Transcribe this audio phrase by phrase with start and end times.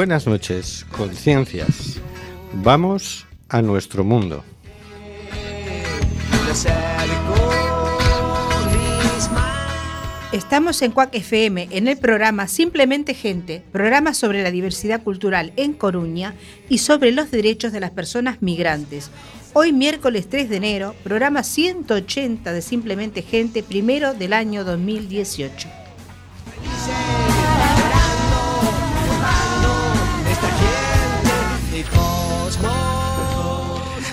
[0.00, 2.00] Buenas noches, conciencias.
[2.54, 4.42] Vamos a nuestro mundo.
[10.32, 15.74] Estamos en Cuac FM en el programa Simplemente Gente, programa sobre la diversidad cultural en
[15.74, 16.34] Coruña
[16.70, 19.10] y sobre los derechos de las personas migrantes.
[19.52, 25.79] Hoy miércoles 3 de enero, programa 180 de Simplemente Gente, primero del año 2018.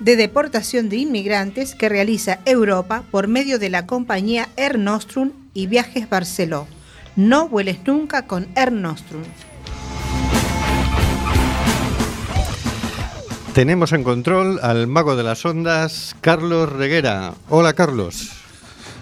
[0.00, 5.66] de deportación de inmigrantes que realiza Europa por medio de la compañía Air Nostrum y
[5.66, 6.66] Viajes Barceló.
[7.16, 9.22] No vueles nunca con Air Nostrum.
[13.54, 17.34] Tenemos en control al mago de las ondas, Carlos Reguera.
[17.48, 18.30] Hola Carlos.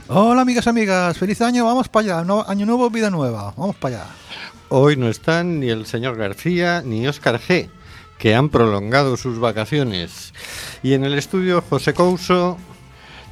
[0.08, 3.96] Hola amigas, amigas, feliz año, vamos para allá, no- año nuevo, vida nueva, vamos para
[3.96, 4.06] allá.
[4.70, 7.68] Hoy no están ni el señor García ni Óscar G,
[8.18, 10.34] que han prolongado sus vacaciones.
[10.82, 12.58] Y en el estudio José Couso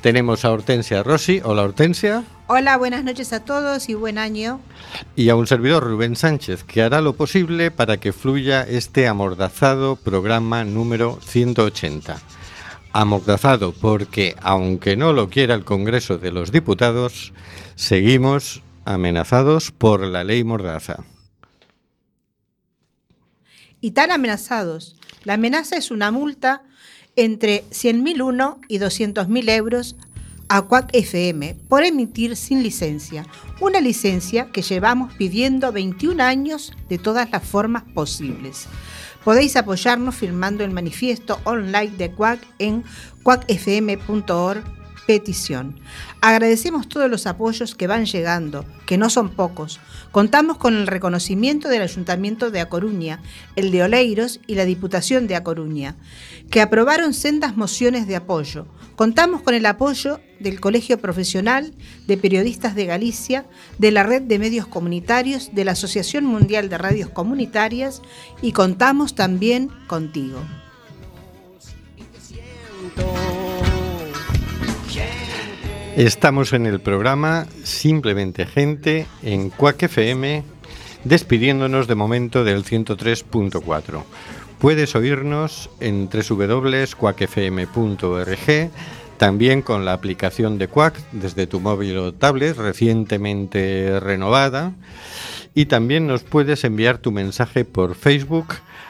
[0.01, 1.41] tenemos a Hortensia Rossi.
[1.45, 2.25] Hola Hortensia.
[2.47, 4.61] Hola, buenas noches a todos y buen año.
[5.17, 9.97] Y a un servidor Rubén Sánchez, que hará lo posible para que fluya este amordazado
[9.97, 12.21] programa número 180.
[12.93, 17.33] Amordazado porque, aunque no lo quiera el Congreso de los Diputados,
[17.75, 20.99] seguimos amenazados por la ley Mordaza.
[23.81, 24.97] Y tan amenazados.
[25.25, 26.63] La amenaza es una multa
[27.17, 29.97] entre 100.001 y 200.000 euros
[30.49, 33.27] a Quack FM por emitir sin licencia.
[33.61, 38.67] Una licencia que llevamos pidiendo 21 años de todas las formas posibles.
[39.25, 42.85] Podéis apoyarnos firmando el manifiesto online de Quack en
[43.25, 44.76] quackfm.org
[45.07, 45.79] petición.
[46.21, 49.81] Agradecemos todos los apoyos que van llegando, que no son pocos.
[50.11, 53.21] Contamos con el reconocimiento del Ayuntamiento de A Coruña,
[53.55, 55.97] el de Oleiros y la Diputación de A Coruña,
[56.51, 58.67] que aprobaron sendas mociones de apoyo.
[58.97, 61.75] Contamos con el apoyo del Colegio Profesional
[62.07, 63.47] de Periodistas de Galicia,
[63.79, 68.03] de la Red de Medios Comunitarios, de la Asociación Mundial de Radios Comunitarias
[68.43, 70.41] y contamos también contigo.
[75.97, 80.43] Estamos en el programa Simplemente Gente en Quack FM,
[81.05, 84.03] despidiéndonos de momento del 103.4.
[84.59, 88.71] Puedes oírnos en www.quackfm.org,
[89.17, 94.75] también con la aplicación de Quack desde tu móvil o tablet recientemente renovada.
[95.55, 98.49] Y también nos puedes enviar tu mensaje por Facebook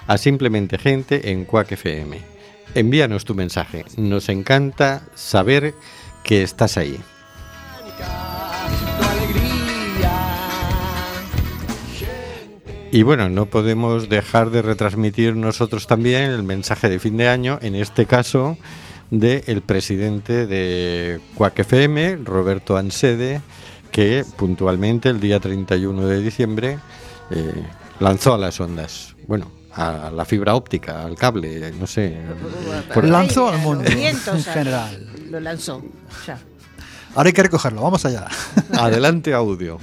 [0.09, 2.19] a Simplemente Gente en Quack FM.
[2.75, 3.85] Envíanos tu mensaje.
[3.97, 5.73] Nos encanta saber
[6.27, 6.99] que estás ahí.
[12.93, 17.59] Y bueno, no podemos dejar de retransmitir nosotros también el mensaje de fin de año,
[17.61, 18.57] en este caso
[19.11, 23.41] del presidente de Quack FM, Roberto Ansede,
[23.91, 26.79] que puntualmente el día 31 de diciembre
[27.31, 27.65] eh,
[28.01, 29.15] lanzó a las ondas.
[29.27, 32.17] Bueno, a la fibra óptica, al cable, no sé.
[32.95, 35.07] por- Lanzó al mundo en general.
[35.31, 35.83] Lo lanzó,
[36.27, 36.39] ya.
[37.15, 38.27] Ahora hay que recogerlo, vamos allá.
[38.79, 39.79] Adelante audio.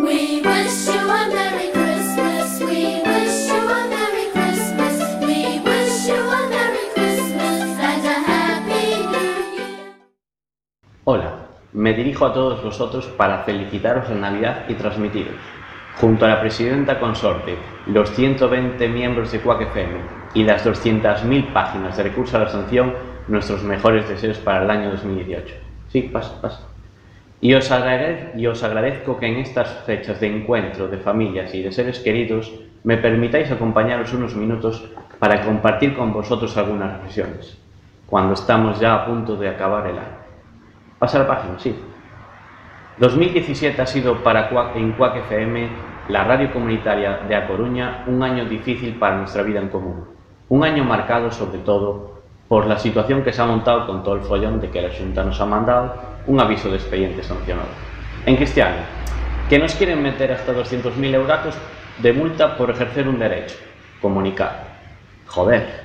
[0.00, 2.60] We wish you a Merry Christmas.
[2.60, 5.00] We wish you a Merry Christmas.
[5.20, 9.56] We wish you a Merry Christmas and a Happy New
[11.16, 11.32] Year.
[11.72, 15.36] me dirijo a todos vosotros para felicitaros en Navidad y transmitiros,
[16.00, 17.56] junto a la presidenta consorte,
[17.86, 19.94] los 120 miembros de Quack FM
[20.34, 22.92] y las 200.000 páginas de recurso a la sanción,
[23.28, 25.54] nuestros mejores deseos para el año 2018.
[25.88, 26.60] Sí, pasa, pasa.
[27.40, 27.70] Y os,
[28.36, 32.52] y os agradezco que en estas fechas de encuentro de familias y de seres queridos
[32.84, 34.88] me permitáis acompañaros unos minutos
[35.18, 37.58] para compartir con vosotros algunas reflexiones,
[38.06, 40.24] cuando estamos ya a punto de acabar el año.
[40.98, 41.74] Pasa la página, sí.
[42.98, 45.68] 2017 ha sido para Cuac, en Cuac FM,
[46.08, 50.04] la radio comunitaria de A Coruña, un año difícil para nuestra vida en común.
[50.48, 54.20] Un año marcado sobre todo por la situación que se ha montado con todo el
[54.20, 55.94] follón de que la Junta nos ha mandado
[56.26, 57.68] un aviso de expediente sancionado.
[58.26, 58.76] En Cristiano,
[59.48, 61.58] que nos quieren meter hasta 200.000 euros
[61.98, 63.56] de multa por ejercer un derecho,
[64.00, 64.74] comunicar.
[65.26, 65.84] Joder,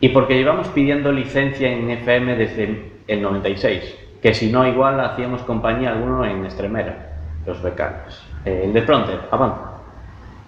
[0.00, 5.42] y porque llevamos pidiendo licencia en FM desde el 96, que si no igual hacíamos
[5.42, 7.12] compañía alguno en Extremera,
[7.46, 8.26] los becarios.
[8.44, 9.74] Eh, el de Pronter, avanza.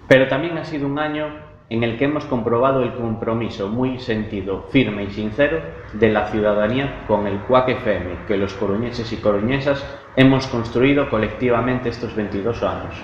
[0.08, 1.28] Pero también ha sido un año
[1.70, 5.60] en el que hemos comprobado el compromiso muy sentido, firme y sincero
[5.92, 9.86] de la ciudadanía con el CUAC FM, que los coruñeses y coruñesas
[10.16, 12.94] hemos construido colectivamente estos 22 años.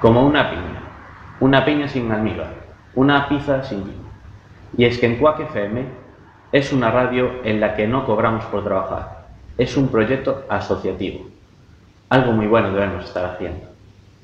[0.00, 0.80] Como una piña,
[1.40, 2.54] una piña sin almíbar,
[2.94, 4.08] una pizza sin vino.
[4.78, 5.84] Y es que en Quack FM
[6.52, 9.15] es una radio en la que no cobramos por trabajar.
[9.58, 11.26] Es un proyecto asociativo.
[12.08, 13.66] Algo muy bueno debemos estar haciendo.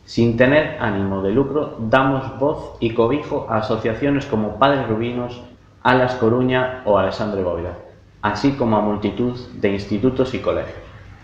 [0.04, 5.40] Sin tener ánimo de lucro, damos voz y cobijo a asociaciones como Padres Rubinos,
[5.82, 7.78] Alas Coruña o Alessandro Bóveda,
[8.20, 10.76] así como a multitud de institutos y colegios,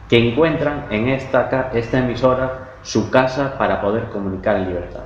[0.09, 5.05] que encuentran en esta, esta emisora su casa para poder comunicar en libertad.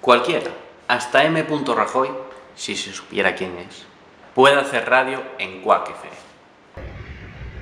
[0.00, 0.50] Cualquiera,
[0.88, 1.44] hasta M.
[1.76, 2.08] Rajoy,
[2.54, 3.84] si se supiera quién es,
[4.34, 6.19] puede hacer radio en FM.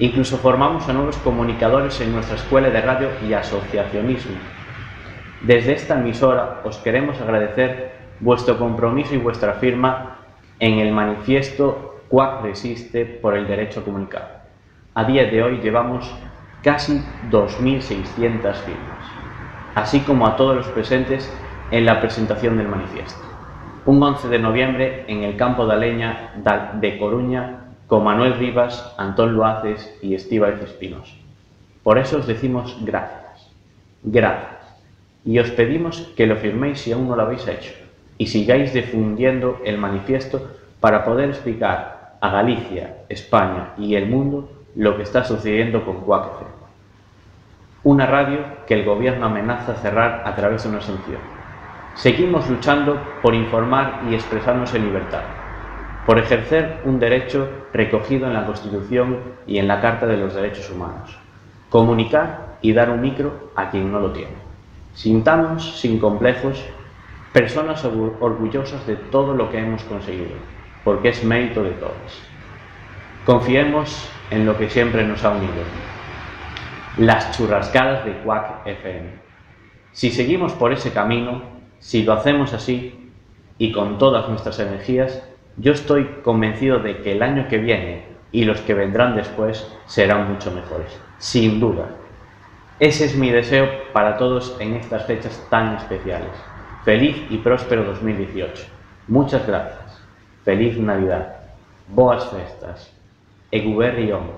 [0.01, 4.37] Incluso formamos a nuevos comunicadores en nuestra escuela de radio y asociacionismo.
[5.43, 10.19] Desde esta emisora os queremos agradecer vuestro compromiso y vuestra firma
[10.61, 14.45] en el manifiesto Quack resiste por el derecho a comunicar.
[14.95, 16.13] A día de hoy llevamos
[16.63, 19.05] casi 2.600 firmas,
[19.75, 21.33] así como a todos los presentes
[21.71, 23.21] en la presentación del manifiesto.
[23.85, 26.33] Un 11 de noviembre en el campo de Aleña
[26.75, 27.58] de Coruña
[27.89, 31.17] con Manuel Rivas, Antón Luaces y Estíbaliz Espinos.
[31.83, 33.51] Por eso os decimos gracias,
[34.03, 34.59] gracias.
[35.25, 37.73] Y os pedimos que lo firméis si aún no lo habéis hecho
[38.19, 44.97] y sigáis difundiendo el manifiesto para poder explicar a Galicia, España y el mundo lo
[44.97, 46.59] que está sucediendo con FM.
[47.85, 51.21] Una radio que el gobierno amenaza cerrar a través de una sanción.
[51.95, 55.23] Seguimos luchando por informar y expresarnos en libertad,
[56.07, 60.71] por ejercer un derecho recogido en la Constitución y en la Carta de los Derechos
[60.71, 61.17] Humanos,
[61.71, 64.33] comunicar y dar un micro a quien no lo tiene.
[64.95, 66.65] Sintamos sin complejos
[67.33, 70.37] personas orgu- orgullosas de todo lo que hemos conseguido,
[70.83, 72.23] porque es mérito de todos.
[73.25, 75.53] Confiemos en lo que siempre nos ha unido,
[76.97, 79.11] las churrascadas de Quack FM.
[79.93, 81.43] Si seguimos por ese camino,
[81.79, 83.13] si lo hacemos así
[83.59, 85.23] y con todas nuestras energías,
[85.59, 90.31] yo estoy convencido de que el año que viene y los que vendrán después serán
[90.31, 91.87] mucho mejores, sin duda.
[92.79, 96.31] Ese es mi deseo para todos en estas fechas tan especiales.
[96.85, 98.65] Feliz y próspero 2018.
[99.09, 100.01] Muchas gracias.
[100.45, 101.39] Feliz Navidad.
[101.89, 102.95] Boas festas.
[103.51, 104.31] Eguberrión.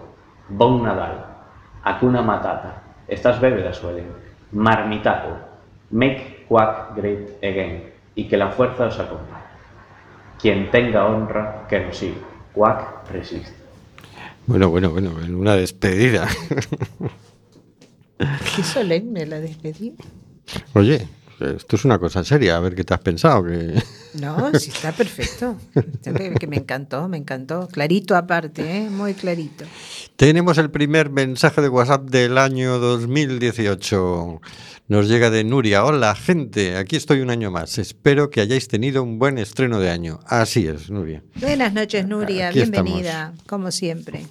[0.48, 1.26] Bon Nadal.
[1.82, 2.82] Akuna Matata.
[3.06, 4.06] Estas bébedas suelen.
[4.52, 5.36] Marmitaco.
[5.90, 7.92] Make Quack Great Again.
[8.14, 9.39] Y que la fuerza os acompañe.
[10.40, 12.16] Quien tenga honra, que nos siga.
[12.54, 13.52] Quack resiste.
[14.46, 16.28] Bueno, bueno, bueno, en una despedida.
[18.56, 19.96] Qué solemne la despedida.
[20.74, 21.06] Oye,
[21.40, 23.44] esto es una cosa seria, a ver qué te has pensado.
[23.44, 23.82] Que...
[24.14, 25.56] No, sí está perfecto.
[25.74, 27.68] Está que me encantó, me encantó.
[27.68, 28.90] Clarito aparte, ¿eh?
[28.90, 29.64] muy clarito.
[30.16, 34.40] Tenemos el primer mensaje de WhatsApp del año 2018.
[34.90, 35.84] Nos llega de Nuria.
[35.84, 36.76] Hola, gente.
[36.76, 37.78] Aquí estoy un año más.
[37.78, 40.18] Espero que hayáis tenido un buen estreno de año.
[40.26, 41.22] Así es, Nuria.
[41.36, 42.48] Buenas noches, Nuria.
[42.48, 44.26] Aquí Bienvenida, como siempre.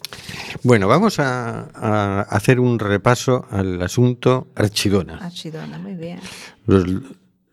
[0.64, 5.20] Bueno, vamos a, a hacer un repaso al asunto Archidona.
[5.20, 6.20] Archidona, muy bien.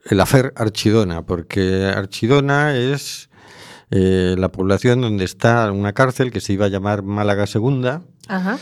[0.09, 3.29] El afer Archidona, porque Archidona es
[3.91, 8.59] eh, la población donde está una cárcel que se iba a llamar Málaga Segunda, Ajá.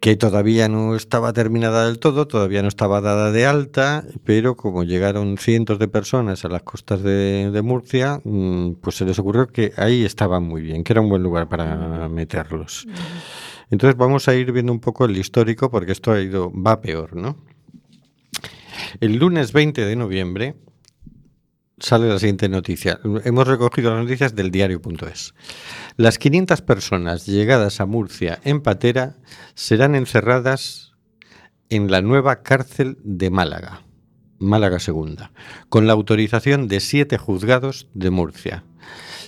[0.00, 4.84] que todavía no estaba terminada del todo, todavía no estaba dada de alta, pero como
[4.84, 9.46] llegaron cientos de personas a las costas de, de Murcia, mm, pues se les ocurrió
[9.46, 12.86] que ahí estaban muy bien, que era un buen lugar para meterlos.
[13.70, 17.16] Entonces vamos a ir viendo un poco el histórico porque esto ha ido, va peor,
[17.16, 17.36] ¿no?
[19.00, 20.56] El lunes 20 de noviembre
[21.78, 23.00] sale la siguiente noticia.
[23.24, 25.34] Hemos recogido las noticias del diario.es.
[25.96, 29.16] Las 500 personas llegadas a Murcia en patera
[29.54, 30.92] serán encerradas
[31.70, 33.82] en la nueva cárcel de Málaga,
[34.38, 35.32] Málaga Segunda,
[35.68, 38.64] con la autorización de siete juzgados de Murcia.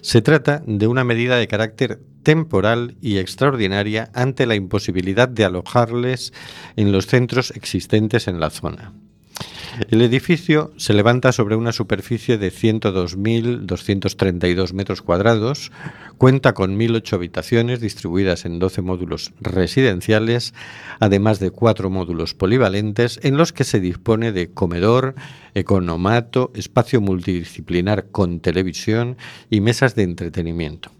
[0.03, 6.35] Se trata de una medida de carácter temporal y extraordinaria ante la imposibilidad de alojarles
[6.77, 8.93] en los centros existentes en la zona.
[9.91, 15.73] El edificio se levanta sobre una superficie de 102.232 metros cuadrados,
[16.17, 20.55] cuenta con 1.008 habitaciones distribuidas en 12 módulos residenciales,
[21.01, 25.17] además de cuatro módulos polivalentes en los que se dispone de comedor,
[25.55, 29.17] economato, espacio multidisciplinar con televisión
[29.51, 30.94] y mesas de entretenimiento.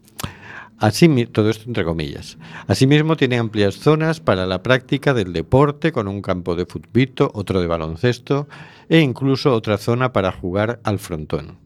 [1.33, 2.37] Todo esto entre comillas.
[2.67, 7.63] Asimismo, tiene amplias zonas para la práctica del deporte, con un campo de futbito, otro
[7.63, 8.49] de baloncesto
[8.91, 11.57] e incluso otra zona para jugar al frontón.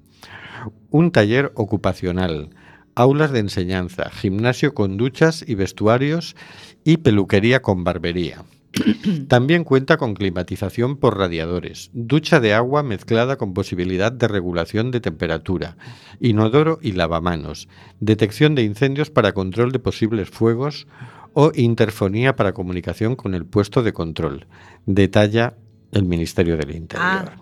[0.90, 2.50] Un taller ocupacional,
[2.94, 6.36] aulas de enseñanza, gimnasio con duchas y vestuarios
[6.84, 8.44] y peluquería con barbería.
[9.28, 15.00] También cuenta con climatización por radiadores, ducha de agua mezclada con posibilidad de regulación de
[15.00, 15.76] temperatura,
[16.20, 17.68] inodoro y lavamanos,
[18.00, 20.86] detección de incendios para control de posibles fuegos
[21.32, 24.46] o interfonía para comunicación con el puesto de control,
[24.86, 25.54] detalla
[25.92, 27.32] el Ministerio del Interior.
[27.32, 27.36] Ah.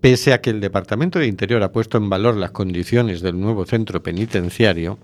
[0.00, 3.66] Pese a que el Departamento de Interior ha puesto en valor las condiciones del nuevo
[3.66, 4.98] centro penitenciario,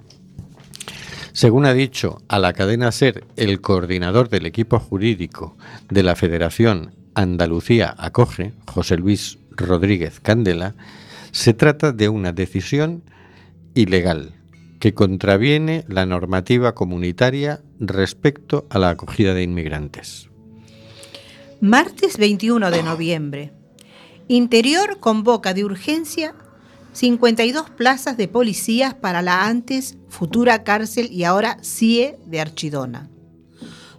[1.36, 5.54] según ha dicho a la cadena SER el coordinador del equipo jurídico
[5.90, 10.74] de la Federación Andalucía Acoge, José Luis Rodríguez Candela,
[11.32, 13.02] se trata de una decisión
[13.74, 14.32] ilegal
[14.80, 20.30] que contraviene la normativa comunitaria respecto a la acogida de inmigrantes.
[21.60, 23.52] Martes 21 de noviembre.
[24.28, 26.34] Interior convoca de urgencia
[26.96, 33.10] 52 plazas de policías para la antes futura cárcel y ahora CIE de Archidona.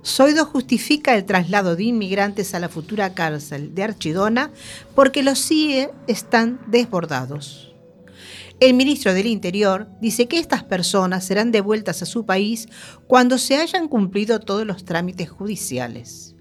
[0.01, 4.49] Soido justifica el traslado de inmigrantes a la futura cárcel de Archidona
[4.95, 7.71] porque los CIE están desbordados.
[8.59, 12.67] El ministro del Interior dice que estas personas serán devueltas a su país
[13.05, 16.33] cuando se hayan cumplido todos los trámites judiciales.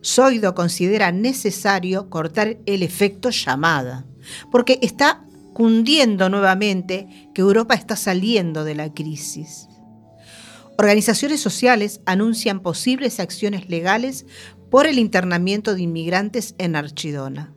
[0.00, 4.04] Soido considera necesario cortar el efecto llamada,
[4.52, 5.24] porque está
[5.58, 9.66] cundiendo nuevamente que Europa está saliendo de la crisis.
[10.78, 14.24] Organizaciones sociales anuncian posibles acciones legales
[14.70, 17.52] por el internamiento de inmigrantes en Archidona.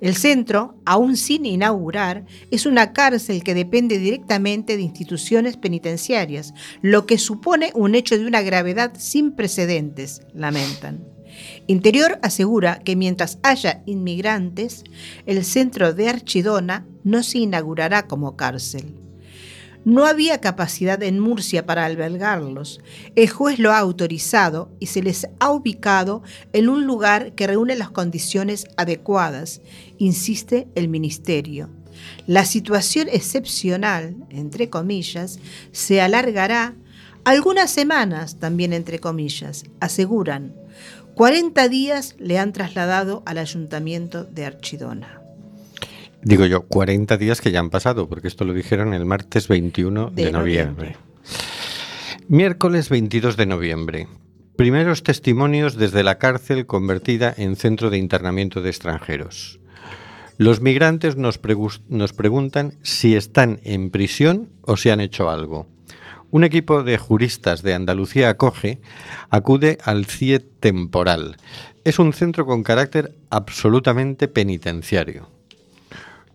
[0.00, 7.04] El centro, aún sin inaugurar, es una cárcel que depende directamente de instituciones penitenciarias, lo
[7.04, 11.13] que supone un hecho de una gravedad sin precedentes, lamentan.
[11.66, 14.84] Interior asegura que mientras haya inmigrantes,
[15.26, 18.94] el centro de Archidona no se inaugurará como cárcel.
[19.84, 22.80] No había capacidad en Murcia para albergarlos.
[23.16, 26.22] El juez lo ha autorizado y se les ha ubicado
[26.54, 29.60] en un lugar que reúne las condiciones adecuadas,
[29.98, 31.68] insiste el ministerio.
[32.26, 35.38] La situación excepcional, entre comillas,
[35.72, 36.74] se alargará
[37.24, 40.54] algunas semanas, también entre comillas, aseguran.
[41.14, 45.20] 40 días le han trasladado al ayuntamiento de Archidona.
[46.22, 50.10] Digo yo, 40 días que ya han pasado, porque esto lo dijeron el martes 21
[50.10, 50.96] de, De noviembre.
[50.96, 50.96] noviembre.
[52.28, 54.08] Miércoles 22 de noviembre.
[54.56, 59.60] Primeros testimonios desde la cárcel convertida en centro de internamiento de extranjeros.
[60.38, 65.66] Los migrantes nos, pregu- nos preguntan si están en prisión o si han hecho algo.
[66.34, 68.80] Un equipo de juristas de Andalucía Acoge
[69.30, 71.36] acude al CIE temporal.
[71.84, 75.28] Es un centro con carácter absolutamente penitenciario.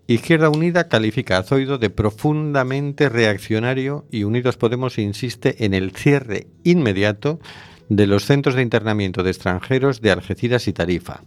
[0.07, 6.47] Izquierda Unida califica a Zoido de profundamente reaccionario y Unidos Podemos insiste en el cierre
[6.63, 7.41] inmediato
[7.89, 11.23] de los centros de internamiento de extranjeros de Algeciras y Tarifa.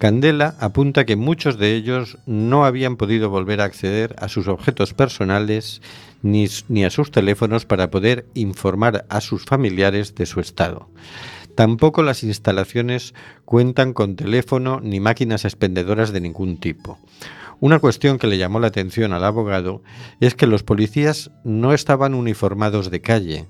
[0.00, 4.94] Candela apunta que muchos de ellos no habían podido volver a acceder a sus objetos
[4.94, 5.82] personales
[6.22, 10.88] ni, ni a sus teléfonos para poder informar a sus familiares de su estado.
[11.54, 13.12] Tampoco las instalaciones
[13.44, 16.98] cuentan con teléfono ni máquinas expendedoras de ningún tipo.
[17.60, 19.82] Una cuestión que le llamó la atención al abogado
[20.18, 23.48] es que los policías no estaban uniformados de calle,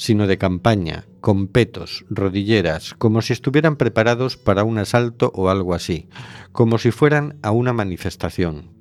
[0.00, 5.74] sino de campaña, con petos, rodilleras, como si estuvieran preparados para un asalto o algo
[5.74, 6.08] así,
[6.52, 8.79] como si fueran a una manifestación.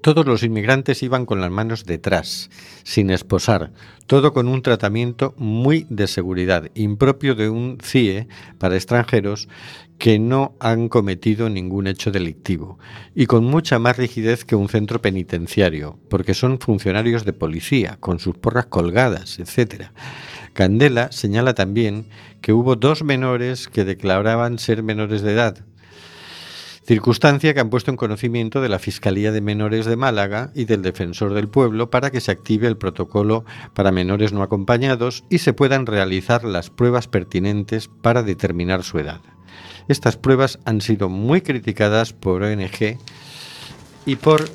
[0.00, 2.50] Todos los inmigrantes iban con las manos detrás,
[2.84, 3.72] sin esposar,
[4.06, 9.48] todo con un tratamiento muy de seguridad, impropio de un CIE para extranjeros
[9.98, 12.78] que no han cometido ningún hecho delictivo,
[13.14, 18.18] y con mucha más rigidez que un centro penitenciario, porque son funcionarios de policía, con
[18.18, 19.86] sus porras colgadas, etc.
[20.52, 22.08] Candela señala también
[22.40, 25.64] que hubo dos menores que declaraban ser menores de edad,
[26.86, 30.82] circunstancia que han puesto en conocimiento de la Fiscalía de Menores de Málaga y del
[30.82, 35.52] Defensor del Pueblo para que se active el protocolo para menores no acompañados y se
[35.52, 39.20] puedan realizar las pruebas pertinentes para determinar su edad.
[39.88, 42.98] Estas pruebas han sido muy criticadas por ONG
[44.06, 44.48] y por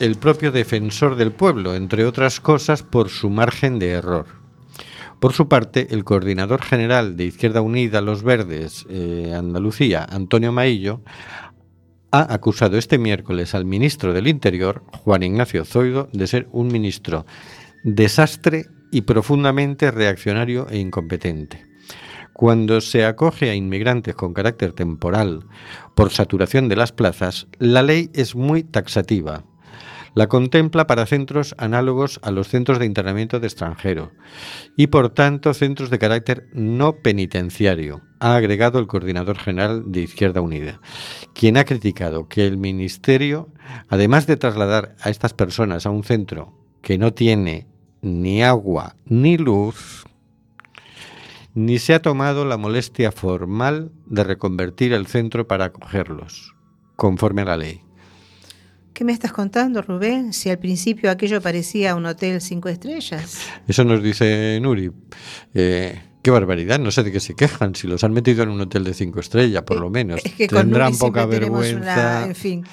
[0.00, 4.42] el propio Defensor del Pueblo, entre otras cosas por su margen de error.
[5.22, 11.00] Por su parte, el coordinador general de Izquierda Unida Los Verdes eh, Andalucía, Antonio Maillo,
[12.12, 17.26] ha acusado este miércoles al ministro del Interior, Juan Ignacio Zoido, de ser un ministro
[17.82, 21.66] desastre y profundamente reaccionario e incompetente.
[22.34, 25.46] Cuando se acoge a inmigrantes con carácter temporal
[25.94, 29.44] por saturación de las plazas, la ley es muy taxativa.
[30.14, 34.12] La contempla para centros análogos a los centros de internamiento de extranjero
[34.76, 40.42] y por tanto centros de carácter no penitenciario, ha agregado el coordinador general de Izquierda
[40.42, 40.80] Unida,
[41.34, 43.48] quien ha criticado que el Ministerio,
[43.88, 47.66] además de trasladar a estas personas a un centro que no tiene
[48.02, 50.04] ni agua ni luz,
[51.54, 56.54] ni se ha tomado la molestia formal de reconvertir el centro para acogerlos,
[56.96, 57.80] conforme a la ley.
[58.92, 60.32] ¿Qué me estás contando, Rubén?
[60.32, 63.38] Si al principio aquello parecía un hotel cinco estrellas.
[63.66, 64.92] Eso nos dice Nuri.
[65.54, 68.60] Eh, qué barbaridad, no sé de qué se quejan, si los han metido en un
[68.60, 70.20] hotel de cinco estrellas, por lo menos.
[70.24, 71.78] Es que con Tendrán Nuri poca vergüenza.
[71.78, 72.64] una- en fin,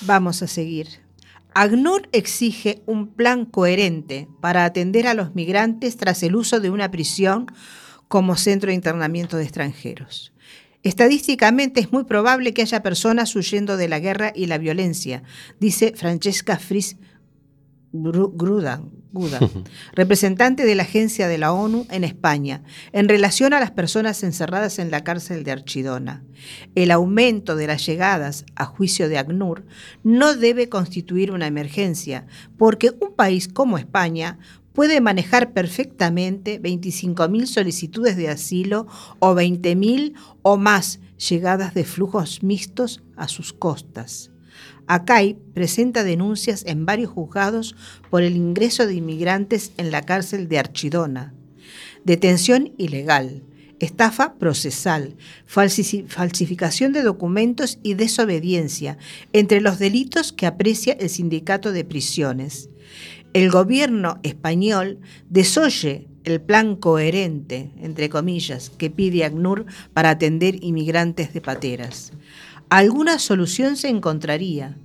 [0.00, 0.88] vamos a seguir.
[1.56, 6.90] ACNUR exige un plan coherente para atender a los migrantes tras el uso de una
[6.90, 7.46] prisión
[8.08, 10.32] como centro de internamiento de extranjeros.
[10.84, 15.22] Estadísticamente es muy probable que haya personas huyendo de la guerra y la violencia,
[15.58, 16.96] dice Francesca Fris
[17.92, 19.38] Gru- Gruda, Guda,
[19.92, 24.80] representante de la Agencia de la ONU en España, en relación a las personas encerradas
[24.80, 26.24] en la cárcel de Archidona.
[26.74, 29.64] El aumento de las llegadas a juicio de ACNUR
[30.02, 32.26] no debe constituir una emergencia,
[32.58, 34.38] porque un país como España
[34.74, 38.86] puede manejar perfectamente 25.000 solicitudes de asilo
[39.20, 44.30] o 20.000 o más llegadas de flujos mixtos a sus costas.
[44.86, 47.74] ACAI presenta denuncias en varios juzgados
[48.10, 51.32] por el ingreso de inmigrantes en la cárcel de Archidona.
[52.04, 53.44] Detención ilegal,
[53.78, 58.98] estafa procesal, falsificación de documentos y desobediencia,
[59.32, 62.68] entre los delitos que aprecia el sindicato de prisiones.
[63.34, 71.34] El gobierno español desoye el plan coherente, entre comillas, que pide ACNUR para atender inmigrantes
[71.34, 72.12] de pateras.
[72.68, 74.76] Alguna solución se encontraría.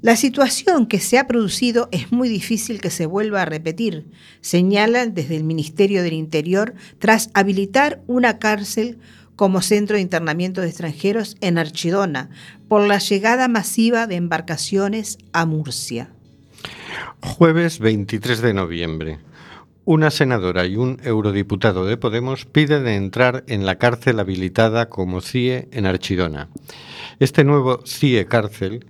[0.00, 4.06] La situación que se ha producido es muy difícil que se vuelva a repetir,
[4.40, 8.98] señalan desde el Ministerio del Interior tras habilitar una cárcel
[9.36, 12.30] como centro de internamiento de extranjeros en Archidona
[12.66, 16.13] por la llegada masiva de embarcaciones a Murcia.
[17.22, 19.18] Jueves 23 de noviembre.
[19.84, 25.68] Una senadora y un eurodiputado de Podemos piden entrar en la cárcel habilitada como CIE
[25.72, 26.48] en Archidona.
[27.20, 28.86] Este nuevo CIE cárcel,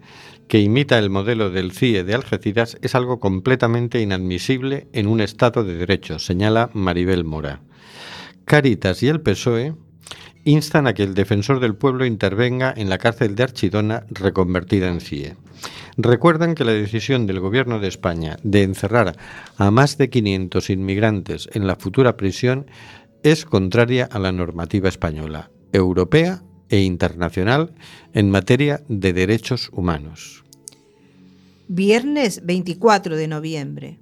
[0.47, 5.65] que imita el modelo del CIE de Algeciras, es algo completamente inadmisible en un Estado
[5.65, 7.61] de Derecho, señala Maribel Mora.
[8.45, 9.75] Caritas y el PSOE
[10.45, 15.01] instan a que el defensor del pueblo intervenga en la cárcel de Archidona reconvertida en
[15.01, 15.37] CIE.
[15.97, 19.17] Recuerdan que la decisión del Gobierno de España de encerrar
[19.57, 22.67] a más de 500 inmigrantes en la futura prisión
[23.23, 27.75] es contraria a la normativa española, europea e internacional
[28.13, 30.45] en materia de derechos humanos.
[31.69, 33.99] Viernes 24 de noviembre.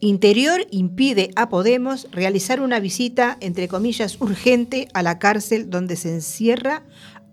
[0.00, 6.08] Interior impide a Podemos realizar una visita, entre comillas, urgente a la cárcel donde se
[6.08, 6.84] encierra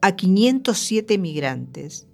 [0.02, 2.07] a 507 migrantes.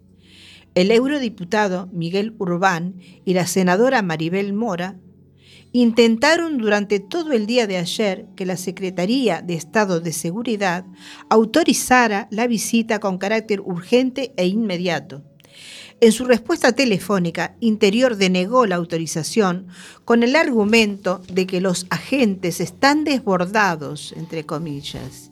[0.75, 4.97] El eurodiputado Miguel Urbán y la senadora Maribel Mora
[5.71, 10.85] intentaron durante todo el día de ayer que la Secretaría de Estado de Seguridad
[11.29, 15.23] autorizara la visita con carácter urgente e inmediato.
[16.01, 19.67] En su respuesta telefónica, Interior denegó la autorización
[20.05, 25.31] con el argumento de que los agentes están desbordados, entre comillas,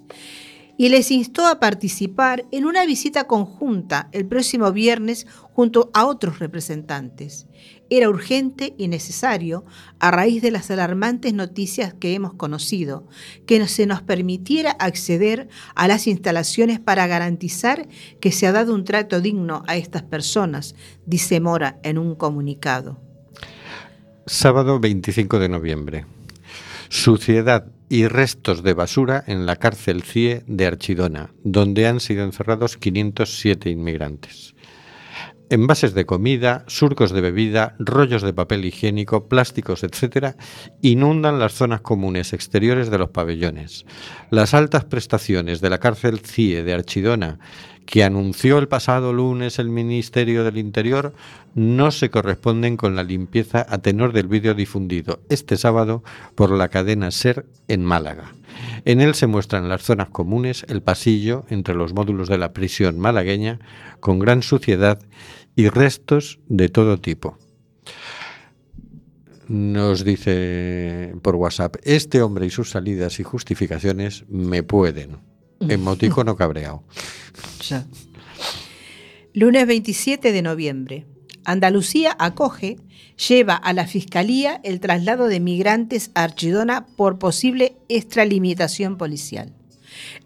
[0.82, 6.40] y les instó a participar en una visita conjunta el próximo viernes junto a otros
[6.40, 7.46] representantes.
[7.92, 9.64] Era urgente y necesario,
[10.00, 13.08] a raíz de las alarmantes noticias que hemos conocido,
[13.46, 17.88] que se nos permitiera acceder a las instalaciones para garantizar
[18.20, 20.74] que se ha dado un trato digno a estas personas,
[21.06, 23.00] dice Mora en un comunicado.
[24.26, 26.06] Sábado 25 de noviembre.
[26.94, 32.76] Suciedad y restos de basura en la cárcel CIE de Archidona, donde han sido encerrados
[32.76, 34.56] 507 inmigrantes.
[35.50, 40.36] Envases de comida, surcos de bebida, rollos de papel higiénico, plásticos, etc.,
[40.82, 43.86] inundan las zonas comunes exteriores de los pabellones.
[44.30, 47.40] Las altas prestaciones de la cárcel CIE de Archidona,
[47.92, 51.14] que anunció el pasado lunes el Ministerio del Interior,
[51.56, 56.02] no se corresponden con la limpieza a tenor del vídeo difundido este sábado
[56.34, 58.34] por la cadena SER en Málaga.
[58.86, 62.98] En él se muestran las zonas comunes, el pasillo entre los módulos de la prisión
[62.98, 63.60] malagueña,
[64.00, 65.00] con gran suciedad
[65.58, 67.38] y restos de todo tipo.
[69.50, 75.31] Nos dice por WhatsApp, este hombre y sus salidas y justificaciones me pueden.
[75.70, 76.84] Emoticono cabreado.
[79.34, 81.06] Lunes 27 de noviembre.
[81.44, 82.78] Andalucía acoge,
[83.28, 89.54] lleva a la Fiscalía el traslado de migrantes a Archidona por posible extralimitación policial.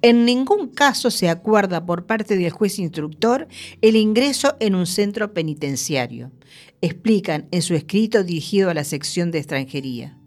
[0.02, 3.48] En ningún caso se acuerda por parte del juez instructor
[3.82, 6.32] el ingreso en un centro penitenciario,
[6.82, 10.18] explican en su escrito dirigido a la sección de extranjería.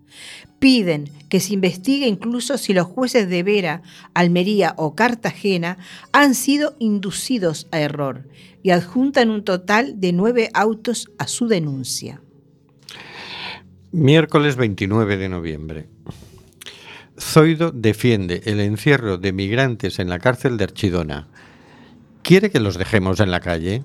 [0.59, 3.83] Piden que se investigue incluso si los jueces de Vera,
[4.14, 5.79] Almería o Cartagena
[6.12, 8.27] han sido inducidos a error
[8.62, 12.21] y adjuntan un total de nueve autos a su denuncia.
[13.92, 15.88] Miércoles 29 de noviembre.
[17.18, 21.29] Zoido defiende el encierro de migrantes en la cárcel de Archidona.
[22.23, 23.85] ¿Quiere que los dejemos en la calle?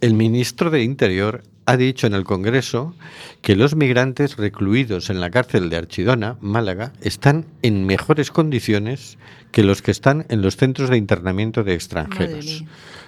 [0.00, 2.94] El ministro de Interior ha dicho en el Congreso
[3.42, 9.18] que los migrantes recluidos en la cárcel de Archidona, Málaga, están en mejores condiciones
[9.50, 12.64] que los que están en los centros de internamiento de extranjeros.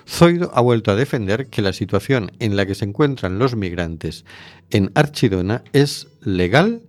[0.06, 4.24] Zoido ha vuelto a defender que la situación en la que se encuentran los migrantes
[4.70, 6.82] en Archidona es legal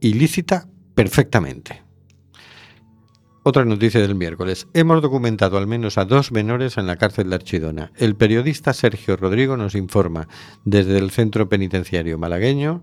[0.00, 1.87] y lícita perfectamente.
[3.48, 4.66] Otra noticia del miércoles.
[4.74, 7.92] Hemos documentado al menos a dos menores en la cárcel de Archidona.
[7.96, 10.28] El periodista Sergio Rodrigo nos informa
[10.66, 12.82] desde el centro penitenciario malagueño,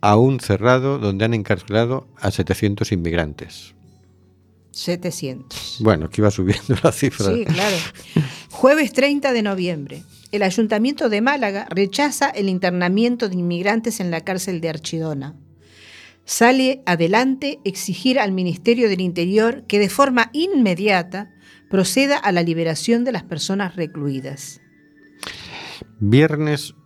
[0.00, 3.74] aún cerrado, donde han encarcelado a 700 inmigrantes.
[4.70, 5.76] 700.
[5.80, 7.26] Bueno, que iba subiendo la cifra.
[7.26, 7.76] Sí, claro.
[8.50, 10.02] Jueves 30 de noviembre.
[10.32, 15.34] El Ayuntamiento de Málaga rechaza el internamiento de inmigrantes en la cárcel de Archidona.
[16.30, 21.34] Sale adelante exigir al Ministerio del Interior que de forma inmediata
[21.68, 24.60] proceda a la liberación de las personas recluidas.
[25.98, 26.76] Viernes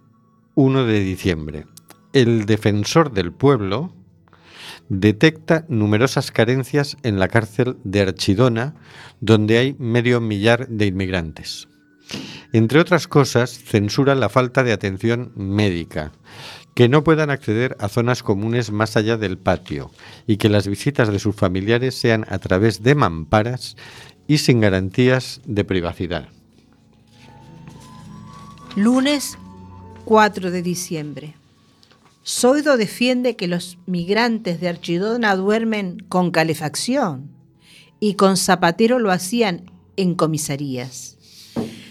[0.55, 1.67] 1 de diciembre.
[2.15, 3.95] El defensor del pueblo
[4.89, 8.77] detecta numerosas carencias en la cárcel de Archidona,
[9.21, 11.69] donde hay medio millar de inmigrantes.
[12.55, 16.13] Entre otras cosas, censura la falta de atención médica,
[16.75, 19.91] que no puedan acceder a zonas comunes más allá del patio
[20.27, 23.77] y que las visitas de sus familiares sean a través de mamparas
[24.27, 26.29] y sin garantías de privacidad.
[28.77, 29.39] Lunes
[30.05, 31.35] 4 de diciembre.
[32.27, 37.31] Zoido defiende que los migrantes de Archidona duermen con calefacción
[38.01, 41.14] y con Zapatero lo hacían en comisarías.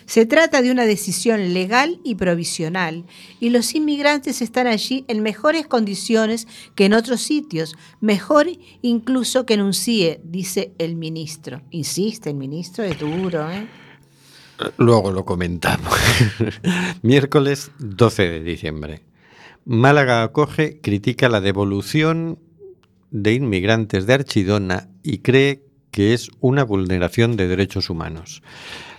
[0.06, 3.06] Se trata de una decisión legal y provisional
[3.40, 8.48] y los inmigrantes están allí en mejores condiciones que en otros sitios, mejor
[8.82, 11.62] incluso que en un CIE, dice el ministro.
[11.72, 13.68] Insiste el ministro, es duro, ¿eh?
[14.78, 15.94] Luego lo comentamos.
[17.02, 19.02] Miércoles 12 de diciembre.
[19.66, 22.40] Málaga acoge, critica la devolución
[23.12, 25.64] de inmigrantes de Archidona y cree
[25.94, 28.42] que es una vulneración de derechos humanos.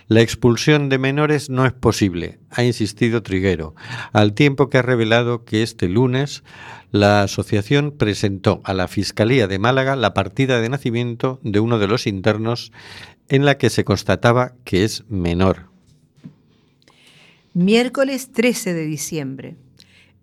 [0.07, 3.75] La expulsión de menores no es posible, ha insistido Triguero,
[4.13, 6.43] al tiempo que ha revelado que este lunes
[6.91, 11.87] la asociación presentó a la Fiscalía de Málaga la partida de nacimiento de uno de
[11.87, 12.71] los internos
[13.27, 15.69] en la que se constataba que es menor.
[17.53, 19.57] Miércoles 13 de diciembre.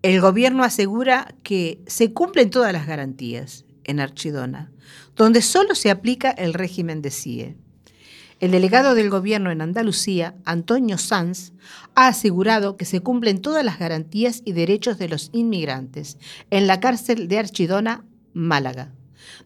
[0.01, 4.71] El gobierno asegura que se cumplen todas las garantías en Archidona,
[5.15, 7.55] donde solo se aplica el régimen de CIE.
[8.39, 11.53] El delegado del gobierno en Andalucía, Antonio Sanz,
[11.95, 16.17] ha asegurado que se cumplen todas las garantías y derechos de los inmigrantes
[16.49, 18.91] en la cárcel de Archidona, Málaga.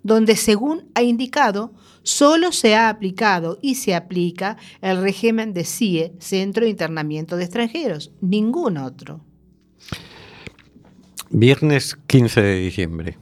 [0.02, 6.14] donde según ha indicado, solo se ha aplicado y se aplica el régimen de CIE,
[6.18, 9.22] Centro de Internamiento de Extranjeros, ningún otro.
[11.30, 13.18] Viernes 15 de diciembre.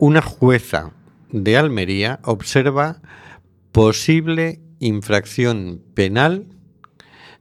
[0.00, 0.92] Una jueza
[1.32, 3.02] de Almería observa
[3.72, 6.46] posible infracción penal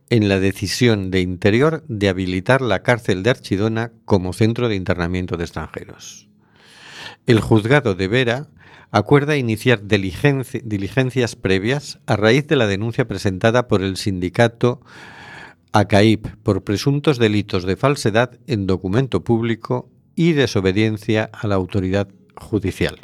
[0.09, 5.37] en la decisión de Interior de habilitar la cárcel de Archidona como centro de internamiento
[5.37, 6.29] de extranjeros.
[7.27, 8.47] El juzgado de Vera
[8.89, 14.81] acuerda iniciar diligenci- diligencias previas a raíz de la denuncia presentada por el sindicato
[15.73, 22.07] ACAIP por presuntos delitos de falsedad en documento público y desobediencia a la autoridad
[22.39, 22.99] judicial.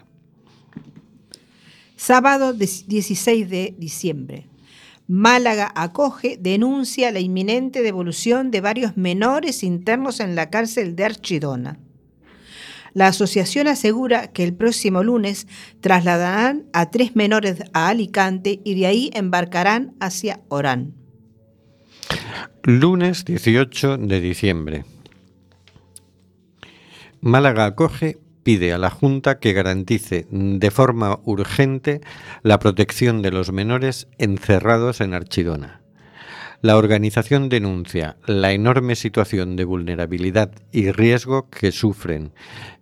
[1.95, 4.47] Sábado des- 16 de diciembre.
[5.07, 11.77] Málaga acoge, denuncia la inminente devolución de varios menores internos en la cárcel de Archidona.
[12.93, 15.47] La asociación asegura que el próximo lunes
[15.81, 20.93] trasladarán a tres menores a Alicante y de ahí embarcarán hacia Orán.
[22.63, 24.85] Lunes 18 de diciembre.
[27.21, 32.01] Málaga acoge pide a la Junta que garantice de forma urgente
[32.43, 35.81] la protección de los menores encerrados en Archidona.
[36.61, 42.31] La organización denuncia la enorme situación de vulnerabilidad y riesgo que sufren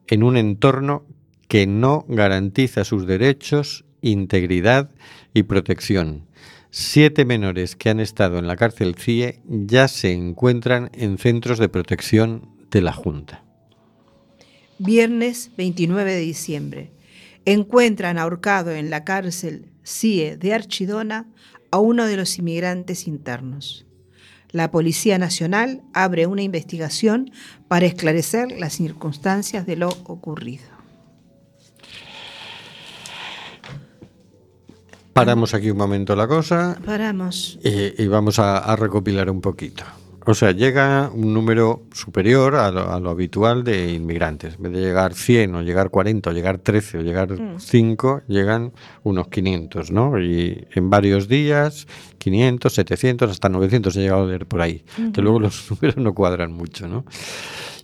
[0.08, 1.06] en un entorno
[1.48, 4.92] que no garantiza sus derechos, integridad
[5.34, 6.28] y protección.
[6.70, 11.68] Siete menores que han estado en la cárcel CIE ya se encuentran en centros de
[11.68, 13.44] protección de la Junta.
[14.84, 16.92] Viernes 29 de diciembre.
[17.46, 21.28] Encuentran ahorcado en la cárcel CIE de Archidona
[21.70, 23.86] a uno de los inmigrantes internos.
[24.50, 27.30] La Policía Nacional abre una investigación
[27.68, 30.66] para esclarecer las circunstancias de lo ocurrido.
[35.14, 37.60] Paramos aquí un momento la cosa Paramos.
[37.64, 39.84] y, y vamos a, a recopilar un poquito.
[40.26, 44.56] O sea, llega un número superior a lo, a lo habitual de inmigrantes.
[44.56, 48.72] En vez de llegar 100 o llegar 40 o llegar 13 o llegar 5, llegan
[49.04, 50.20] unos 500, ¿no?
[50.20, 51.88] Y en varios días,
[52.20, 54.84] 500, 700, hasta 900 he llegado a leer por ahí.
[55.14, 57.06] Que luego los números no cuadran mucho, ¿no?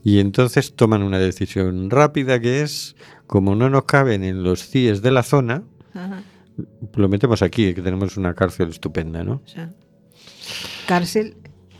[0.03, 2.95] Y entonces toman una decisión rápida que es,
[3.25, 6.21] como no nos caben en los CIES de la zona, Ajá,
[6.95, 9.41] lo metemos aquí, que tenemos una cárcel estupenda, ¿no?
[9.45, 9.71] ya.
[10.87, 11.35] Cárcel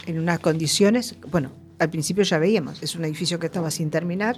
[0.08, 4.38] en unas condiciones, bueno, al principio ya veíamos, es un edificio que estaba sin terminar.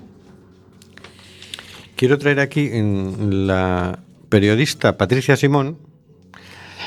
[1.95, 5.77] Quiero traer aquí en la periodista Patricia Simón,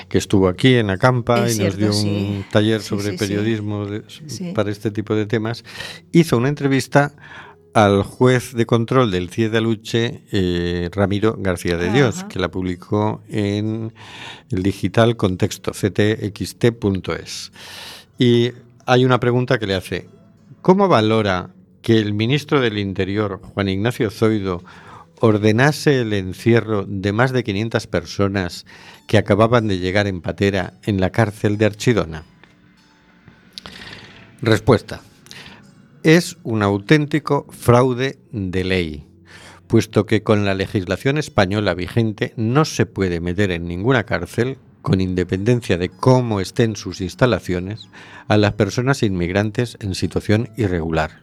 [0.08, 3.86] que estuvo aquí en Acampa Es y nos dio un taller Sí, sobre sí, periodismo
[3.86, 4.02] de-
[4.54, 5.64] para este tipo de temas,
[6.12, 7.14] hizo una entrevista
[7.74, 12.28] al juez de control del CIE de Aluche, eh, Ramiro García de Dios, Ajá.
[12.28, 13.94] que la publicó en
[14.50, 17.52] el digital contexto ctxt.es.
[18.18, 18.50] Y
[18.86, 20.08] hay una pregunta que le hace,
[20.60, 21.50] ¿cómo valora
[21.82, 24.62] que el ministro del Interior, Juan Ignacio Zoido,
[25.20, 28.66] ordenase el encierro de más de 500 personas
[29.06, 32.24] que acababan de llegar en patera en la cárcel de Archidona?
[34.40, 35.00] Respuesta.
[36.02, 39.06] Es un auténtico fraude de ley,
[39.68, 45.00] puesto que con la legislación española vigente no se puede meter en ninguna cárcel, con
[45.00, 47.88] independencia de cómo estén sus instalaciones,
[48.28, 51.22] a las personas inmigrantes en situación irregular.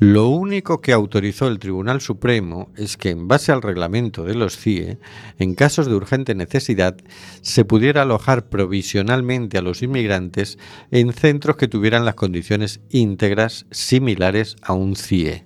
[0.00, 4.56] Lo único que autorizó el Tribunal Supremo es que, en base al reglamento de los
[4.56, 4.98] CIE,
[5.38, 6.96] en casos de urgente necesidad,
[7.42, 10.58] se pudiera alojar provisionalmente a los inmigrantes
[10.90, 15.44] en centros que tuvieran las condiciones íntegras similares a un CIE.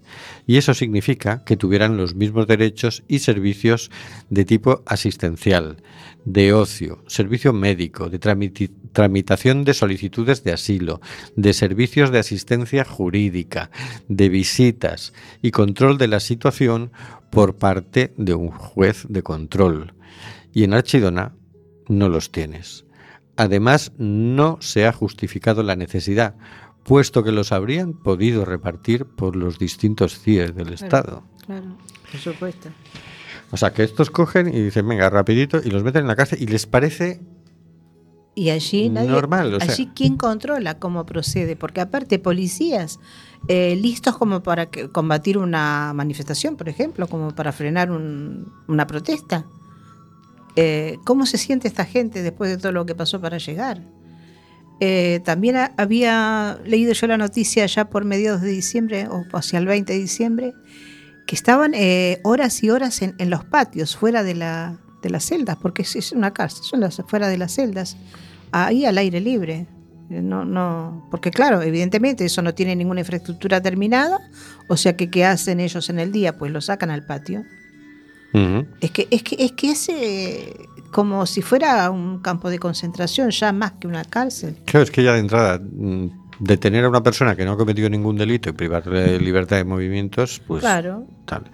[0.48, 3.90] Y eso significa que tuvieran los mismos derechos y servicios
[4.30, 5.82] de tipo asistencial,
[6.24, 11.02] de ocio, servicio médico, de tramitación de solicitudes de asilo,
[11.36, 13.70] de servicios de asistencia jurídica,
[14.08, 16.92] de visitas y control de la situación
[17.30, 19.92] por parte de un juez de control.
[20.54, 21.34] Y en Archidona
[21.88, 22.86] no los tienes.
[23.36, 26.36] Además, no se ha justificado la necesidad,
[26.88, 31.22] puesto que los habrían podido repartir por los distintos CIEs del Estado.
[31.46, 31.76] Claro,
[32.10, 32.70] por supuesto.
[33.50, 36.42] O sea, que estos cogen y dicen, venga, rapidito, y los meten en la cárcel
[36.42, 37.20] y les parece
[38.34, 43.00] Y allí nadie, Normal, o sea- allí quién controla cómo procede, porque aparte policías
[43.48, 48.86] eh, listos como para que- combatir una manifestación, por ejemplo, como para frenar un- una
[48.86, 49.46] protesta.
[50.56, 53.82] Eh, ¿Cómo se siente esta gente después de todo lo que pasó para llegar?
[54.80, 59.58] Eh, también ha- había leído yo la noticia ya por mediados de diciembre o hacia
[59.58, 60.54] el 20 de diciembre
[61.26, 65.24] que estaban eh, horas y horas en, en los patios, fuera de, la, de las
[65.24, 67.96] celdas, porque es, es una cárcel, son las, fuera de las celdas,
[68.52, 69.66] ahí al aire libre.
[70.10, 74.18] Eh, No, no, porque claro, evidentemente eso no tiene ninguna infraestructura terminada,
[74.68, 76.38] o sea que ¿qué hacen ellos en el día?
[76.38, 77.44] Pues lo sacan al patio.
[78.80, 80.54] Es que es que es que es eh,
[80.90, 84.56] como si fuera un campo de concentración, ya más que una cárcel.
[84.64, 86.06] Claro, es que ya de entrada, mm,
[86.38, 89.64] detener a una persona que no ha cometido ningún delito y privarle de libertad de
[89.64, 91.06] movimientos, pues claro.
[91.24, 91.50] tal.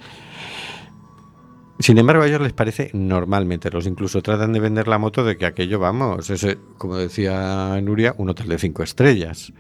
[1.81, 3.87] Sin embargo, a ellos les parece normal meterlos.
[3.87, 8.15] Incluso tratan de vender la moto de que aquello, vamos, es, eh, como decía Nuria,
[8.17, 9.53] un hotel de cinco estrellas.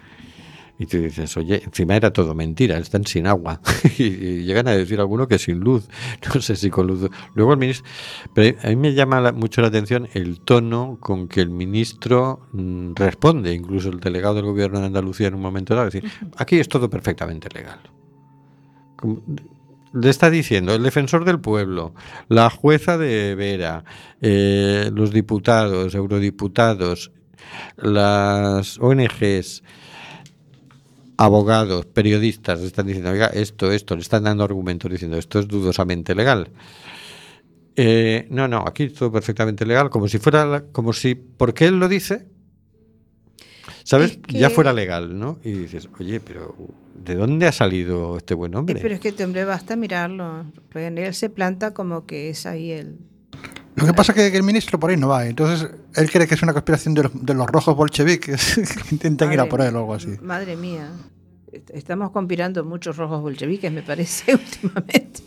[0.76, 3.60] Y tú dices, oye, encima era todo mentira, están sin agua.
[3.98, 5.88] y, llegan a decir alguno que sin luz.
[6.34, 7.08] No sé si con luz.
[7.34, 7.88] Luego el ministro.
[8.34, 12.48] Pero a mí me llama la- mucho la atención el tono con que el ministro
[12.52, 16.58] mm, responde, incluso el delegado del gobierno de Andalucía en un momento dado, decir, aquí
[16.58, 17.78] es todo perfectamente legal.
[18.96, 19.22] Como-
[19.92, 21.94] le está diciendo el defensor del pueblo,
[22.28, 23.84] la jueza de Vera,
[24.20, 27.12] eh, los diputados, eurodiputados,
[27.76, 29.62] las ONGs,
[31.16, 36.14] abogados, periodistas, están diciendo, oiga, esto, esto, le están dando argumentos diciendo, esto es dudosamente
[36.14, 36.48] legal.
[37.76, 41.66] Eh, no, no, aquí es todo perfectamente legal, como si fuera, la- como si, porque
[41.66, 42.26] él lo dice,
[43.82, 44.12] ¿sabes?
[44.12, 45.38] Es que- Ya fuera legal, ¿no?
[45.44, 46.54] Y dices, oye, pero
[46.94, 48.78] ¿de dónde ha salido este buen Eh, hombre?
[48.80, 50.46] pero es que este hombre basta mirarlo.
[50.70, 52.98] Pues Él se planta como que es ahí el.
[53.76, 55.26] Lo que pasa es que, que el ministro por ahí no va.
[55.26, 58.54] Entonces, él cree que es una conspiración de los, de los rojos bolcheviques
[58.88, 60.16] que intentan ir a por él o algo así.
[60.22, 60.88] Madre mía.
[61.52, 65.22] Est- Estamos conspirando muchos rojos bolcheviques, me parece, últimamente.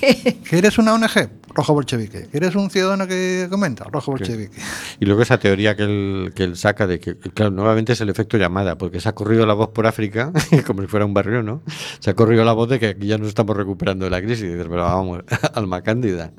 [0.00, 1.30] ¿Que eres una ONG?
[1.54, 2.28] Rojo bolchevique.
[2.30, 3.84] ¿Que eres un ciudadano que comenta?
[3.84, 4.56] Rojo bolchevique.
[5.00, 8.08] Y luego esa teoría que él, que él saca de que, claro, nuevamente es el
[8.08, 10.32] efecto llamada, porque se ha corrido la voz por África,
[10.66, 11.62] como si fuera un barrio, ¿no?
[11.98, 14.44] Se ha corrido la voz de que aquí ya nos estamos recuperando de la crisis.
[14.44, 15.24] Y dices, pero vamos,
[15.54, 16.32] alma cándida.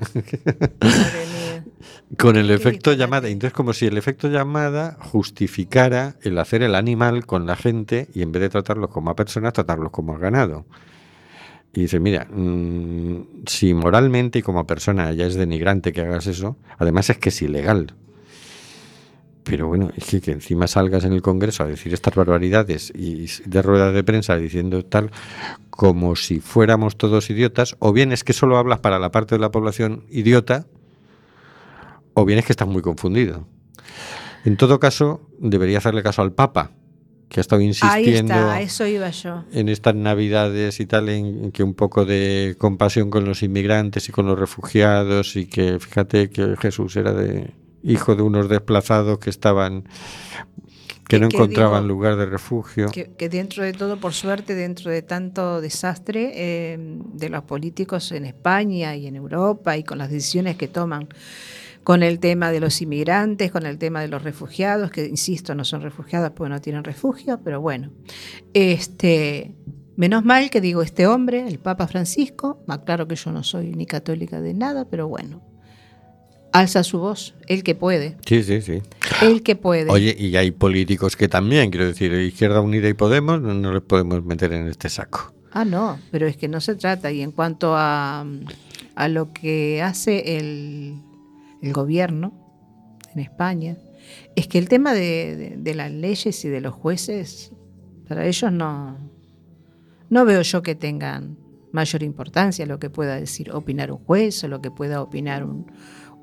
[0.80, 1.64] Madre mía.
[2.18, 3.28] Con el efecto llamada.
[3.28, 8.22] Entonces, como si el efecto llamada justificara el hacer el animal con la gente y
[8.22, 10.66] en vez de tratarlos como a personas, tratarlos como a ganado.
[11.72, 16.56] Y dice, mira, mm, si moralmente y como persona ya es denigrante que hagas eso,
[16.78, 17.94] además es que es ilegal.
[19.44, 23.26] Pero bueno, es que, que encima salgas en el Congreso a decir estas barbaridades y
[23.46, 25.10] de ruedas de prensa diciendo tal
[25.70, 29.40] como si fuéramos todos idiotas, o bien es que solo hablas para la parte de
[29.40, 30.66] la población idiota,
[32.14, 33.46] o bien es que estás muy confundido.
[34.44, 36.72] En todo caso, debería hacerle caso al Papa,
[37.30, 39.44] que ha estado Ahí insistiendo está, a eso iba yo.
[39.52, 44.12] en estas navidades y tal, en que un poco de compasión con los inmigrantes y
[44.12, 49.30] con los refugiados y que fíjate que Jesús era de hijo de unos desplazados que
[49.30, 49.84] estaban
[51.08, 52.88] que Que- no que encontraban digo, lugar de refugio.
[52.90, 56.78] Que, que dentro de todo, por suerte, dentro de tanto desastre eh,
[57.14, 61.08] de los políticos en España y en Europa y con las decisiones que toman
[61.84, 65.64] con el tema de los inmigrantes, con el tema de los refugiados, que insisto, no
[65.64, 67.90] son refugiados porque no tienen refugio, pero bueno.
[68.54, 69.54] Este,
[69.96, 73.72] menos mal que digo, este hombre, el Papa Francisco, más claro que yo no soy
[73.74, 75.42] ni católica de nada, pero bueno,
[76.52, 78.82] alza su voz, el que puede, Sí, sí, sí.
[79.22, 79.90] el que puede.
[79.90, 83.82] Oye, y hay políticos que también, quiero decir, Izquierda Unida y Podemos, no, no les
[83.82, 85.32] podemos meter en este saco.
[85.52, 87.10] Ah, no, pero es que no se trata.
[87.10, 88.24] Y en cuanto a,
[88.94, 91.00] a lo que hace el,
[91.62, 92.32] el gobierno
[93.14, 93.76] en España,
[94.36, 97.52] es que el tema de, de- de las leyes y de los jueces,
[98.08, 98.96] para ellos no,
[100.08, 101.36] no veo yo que tengan
[101.72, 105.70] mayor importancia lo que pueda decir, opinar un juez o lo que pueda opinar un,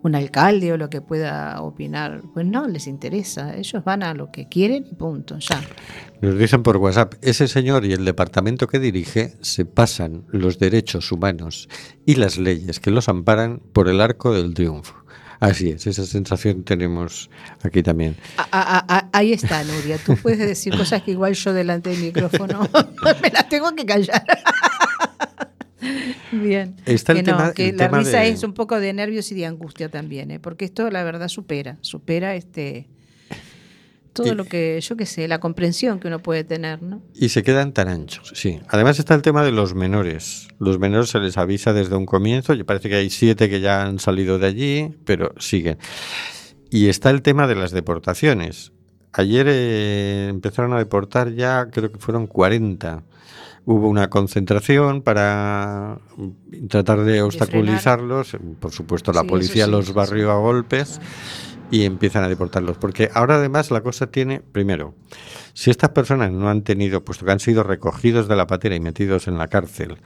[0.04, 2.22] un alcalde o lo que pueda opinar.
[2.34, 5.62] Pues no les interesa, ellos van a lo que quieren y punto, ya.
[6.22, 11.12] Nos dicen por WhatsApp, ese señor y el departamento que dirige se pasan los derechos
[11.14, 11.70] humanos
[12.06, 14.96] y las leyes que los amparan por el arco del triunfo.
[15.40, 17.30] Así es, esa sensación tenemos
[17.64, 18.16] aquí también.
[19.12, 19.98] Ahí está, Nuria.
[20.04, 22.68] Tú puedes decir cosas que igual yo delante del micrófono
[23.22, 24.24] me las tengo que callar.
[26.32, 26.76] Bien.
[26.86, 28.92] Está el que no, tema- que el la tema risa de- es un poco de
[28.94, 30.40] nervios y de angustia también, ¿eh?
[30.40, 32.88] porque esto la verdad supera, supera este
[34.18, 37.02] todo Y- lo que, yo qué sé, la comprensión que uno puede tener, ¿no?
[37.16, 38.60] Y se quedan tan anchos, sí.
[38.68, 40.50] Además está el tema de los menores.
[40.60, 43.84] Los menores se les avisa desde un comienzo, y parece que hay siete que ya
[43.84, 45.78] han salido de allí, pero siguen.
[46.70, 48.74] Y está el tema de las deportaciones.
[49.14, 53.04] Ayer eh, empezaron a deportar ya, creo que fueron 40.
[53.66, 58.38] Hubo una concentración para mm, tratar de obstaculizarlos.
[58.60, 61.00] Por supuesto, la Sí, policía sí, los barrió a golpes
[61.72, 62.78] y empiezan a deportarlos.
[62.78, 64.96] Porque ahora además la cosa tiene, primero,
[65.54, 68.80] si estas personas no han tenido, puesto que han sido recogidos de la patera y
[68.80, 69.98] metidos en la cárcel,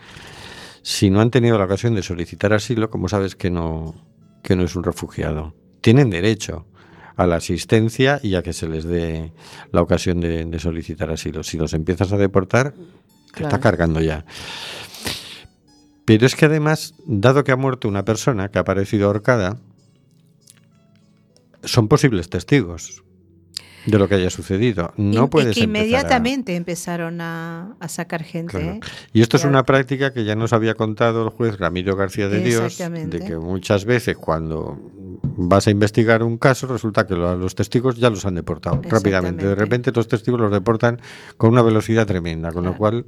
[0.82, 3.95] si no han tenido la ocasión de solicitar asilo, como sabes que no,
[4.43, 5.53] que no es un refugiado?
[5.82, 6.68] Tienen derecho
[7.16, 9.32] a la asistencia y a que se les dé
[9.72, 11.43] la ocasión de, de solicitar asilo.
[11.43, 12.74] Si los empiezas a deportar,
[13.34, 14.26] te está cargando ya.
[16.05, 19.59] Pero es que además, dado que ha muerto una persona que ha aparecido ahorcada,
[21.64, 23.03] son posibles testigos
[23.86, 24.93] de lo que haya sucedido.
[24.95, 28.57] No Y- puedes y que empezar a- inmediatamente empezaron a, a sacar gente.
[28.59, 28.74] Claro.
[28.76, 28.80] ¿eh?
[29.12, 32.41] Y esto es una práctica que ya nos había contado el juez Ramiro García de
[32.41, 34.78] Dios, de que muchas veces cuando
[35.24, 39.47] vas a investigar un caso resulta que los testigos ya los han deportado rápidamente.
[39.47, 41.01] De repente los testigos los deportan
[41.38, 43.05] con una velocidad tremenda, con lo cual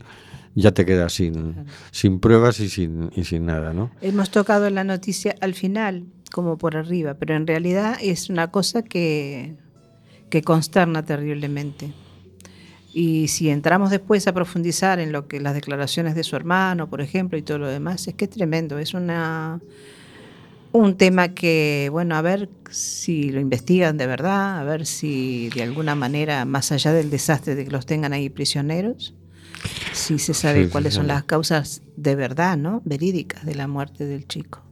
[0.56, 3.92] ya te quedas sin, sin pruebas y sin, y sin nada, ¿no?
[4.02, 8.82] Hemos tocado la noticia al final, como por arriba, pero en realidad es una cosa
[8.82, 9.54] que,
[10.32, 11.94] que consterna terriblemente.
[12.92, 17.02] Y si entramos después a profundizar en lo que las declaraciones de su hermano, por
[17.02, 18.80] ejemplo, y todo lo demás, es que es tremendo.
[18.80, 19.62] Es una
[20.72, 25.62] un tema que, bueno, a ver si lo investigan de verdad, a ver si de
[25.62, 29.14] alguna manera, más allá del desastre de que los tengan ahí prisioneros,
[29.92, 31.10] si se sabe Sí, sí, cuáles son sí.
[31.10, 32.82] las causas de verdad, ¿no?
[32.86, 34.63] Verídicas de la muerte del chico.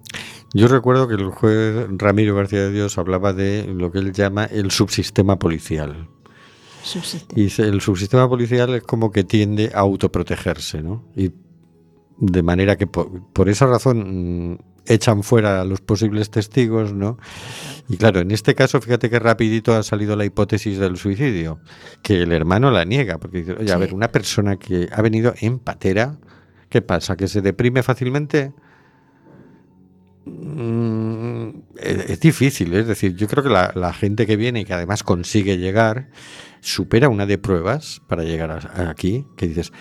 [0.54, 4.46] Yo recuerdo que el juez Ramiro García de Dios hablaba de lo que él llama
[4.46, 6.10] el subsistema policial.
[6.84, 7.40] Subsiste.
[7.40, 11.06] Y el subsistema policial es como que tiende a autoprotegerse, ¿no?
[11.16, 11.32] Y
[12.18, 17.18] de manera que por, por esa razón mm, echan fuera a los posibles testigos, ¿no?
[17.88, 21.60] Y claro, en este caso, fíjate que rapidito ha salido la hipótesis del suicidio,
[22.02, 25.34] que el hermano la niega, porque dice, oye, a ver, una persona que ha venido
[25.40, 26.18] en patera,
[26.70, 27.16] ¿qué pasa?
[27.16, 28.54] ¿Que se deprime fácilmente?
[30.26, 34.74] Mm, es, difícil, es decir, yo creo que la, la gente que viene y que
[34.74, 36.10] además consigue llegar
[36.62, 39.72] supera una de pruebas para llegar a- aquí, que dices,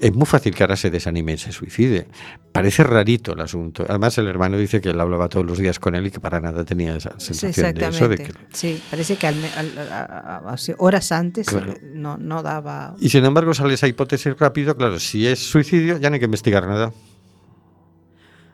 [0.00, 2.06] es muy fácil que ahora se desanime y se suicide.
[2.52, 3.84] Parece rarito el asunto.
[3.86, 6.40] Además, el hermano dice que él hablaba todos los días con él y que para
[6.40, 8.08] nada tenía esa Sí, sensación de eso.
[8.08, 8.48] De exactamente.
[8.50, 8.56] que...
[8.56, 10.04] Sí, parece que al me- al- a-
[10.46, 11.72] a- hace horas antes Claro.
[11.72, 12.94] eh, no, no daba...
[12.98, 16.24] Y sin embargo sale esa hipótesis rápido, claro, si es suicidio ya no hay que
[16.26, 16.92] investigar nada.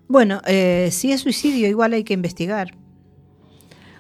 [0.09, 2.75] Bueno, eh, si es suicidio igual hay que investigar.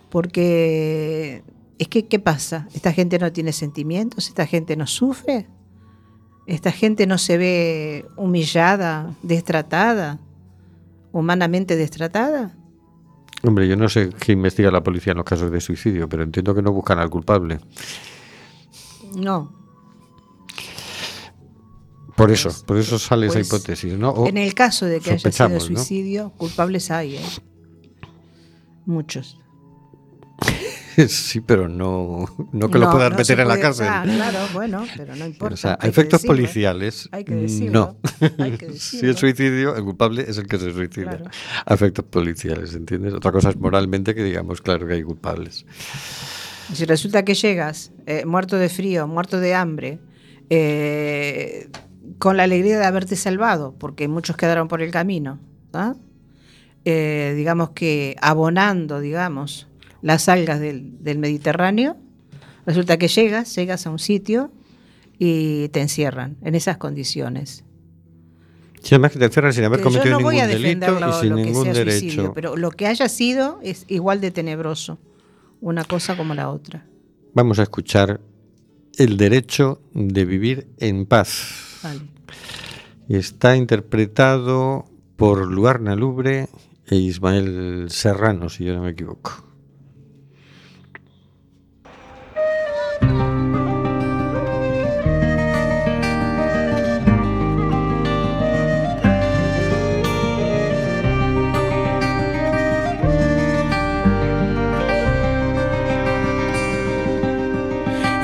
[0.09, 1.43] Porque
[1.79, 2.69] es que, ¿qué pasa?
[2.75, 4.29] ¿Esta gente no tiene sentimientos?
[4.29, 5.47] ¿Esta gente no sufre?
[6.47, 10.21] ¿Esta gente no se ve humillada, destratada,
[11.13, 12.55] humanamente destratada?
[13.43, 16.55] Hombre, yo no sé qué investiga la policía en los casos de suicidio, pero entiendo
[16.55, 17.59] que no buscan al culpable.
[19.15, 19.66] No.
[22.17, 24.11] Por eso, por eso sale esa pues, hipótesis, ¿no?
[24.11, 27.21] O- en el caso de que haya sido suicidio, culpables hay, ¿eh?
[28.87, 29.39] Muchos.
[31.09, 33.87] sí, pero no, no que lo no meter en la cárcel.
[33.89, 35.55] Ah, claro, bueno, pero no importa.
[35.55, 36.37] O sea, hay que efectos decirlo, ¿eh?
[36.37, 38.29] policiales, Hay que decirlo, no.
[38.45, 41.19] hay que si es suicidio, el culpable es el que se suicida.
[41.19, 41.31] Claro.
[41.67, 43.13] A efectos policiales, ¿entiendes?
[43.13, 45.67] Otra cosa es moralmente que digamos, claro que hay culpables.
[46.73, 50.01] Si resulta que llegas eh, muerto de frío, muerto de hambre,
[50.51, 51.69] eh,
[52.19, 55.39] con la alegría de haberte salvado, porque muchos quedaron por el camino,
[55.73, 55.95] ¿ah?
[56.85, 59.67] Eh, digamos que abonando, digamos,
[60.03, 61.97] las algas del, del Mediterráneo,
[62.65, 64.53] resulta que llegas, llegas a un sitio
[65.19, 67.65] y te encierran en esas condiciones.
[68.83, 71.13] Si además que te encierran sin haber cometido no voy ningún a delito lo, y
[71.21, 71.99] sin lo ningún derecho.
[71.99, 74.99] suicidio, pero lo que haya sido es igual de tenebroso,
[75.61, 76.87] una cosa como la otra.
[77.35, 78.21] Vamos a escuchar
[78.97, 81.66] el derecho de vivir en paz.
[81.87, 82.01] Vale.
[83.09, 86.49] Y está interpretado por Luarna Lubre
[86.89, 89.43] e Ismael Serrano, si yo no me equivoco.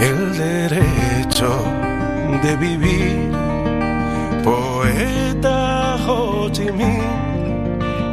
[0.00, 1.64] el derecho
[2.42, 3.21] de vivir.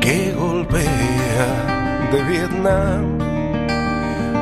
[0.01, 1.49] Que golpea
[2.11, 3.19] de Vietnam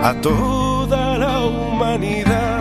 [0.02, 2.57] a toda la humanidad.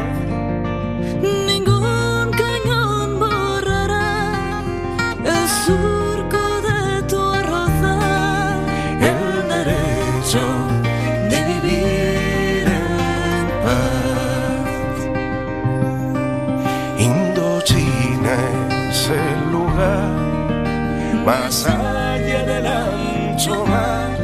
[21.26, 24.16] Más allá del ancho mar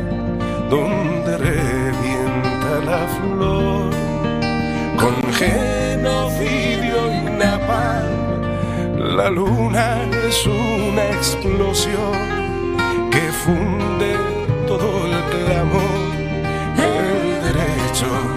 [0.71, 3.91] donde revienta la flor
[4.97, 7.01] con genocidio
[7.41, 8.05] y.
[9.17, 12.15] La luna es una explosión
[13.45, 14.15] funde
[14.69, 16.13] todo el clamor,
[16.77, 18.32] el derecho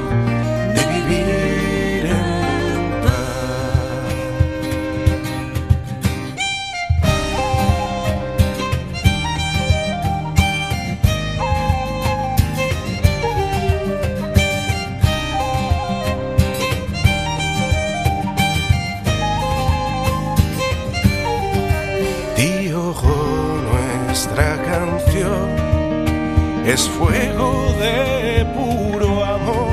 [26.66, 29.72] es fuego de puro amor,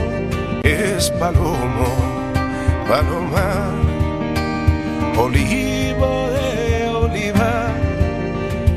[0.62, 1.88] es palomo,
[2.86, 3.72] palomar,
[5.16, 7.72] olivo de olivar,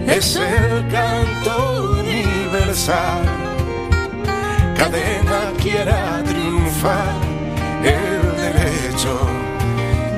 [0.08, 3.26] es el canto universal.
[4.78, 7.16] Cadena quiera triunfar,
[7.84, 9.20] el derecho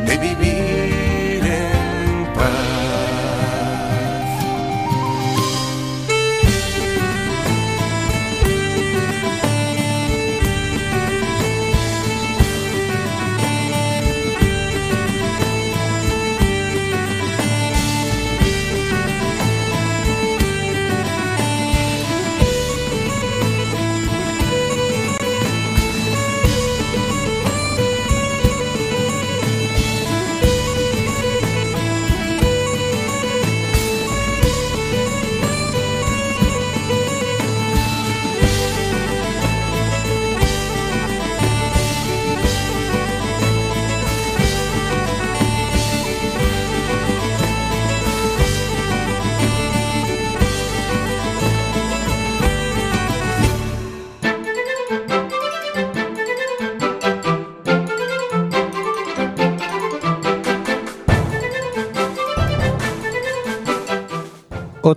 [0.05, 0.86] de vivir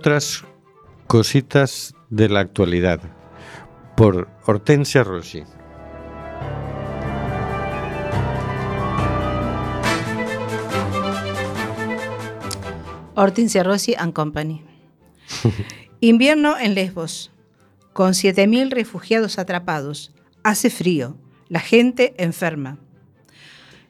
[0.01, 0.43] Otras
[1.05, 3.01] cositas de la actualidad.
[3.95, 5.43] Por Hortensia Rossi.
[13.13, 14.65] Hortensia Rossi and Company.
[15.99, 17.31] Invierno en Lesbos,
[17.93, 20.15] con 7.000 refugiados atrapados.
[20.41, 21.15] Hace frío,
[21.47, 22.79] la gente enferma.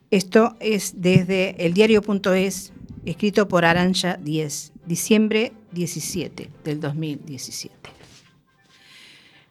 [0.10, 2.74] Esto es desde el diario.es,
[3.06, 7.76] escrito por Aranja 10, diciembre 17 del 2017.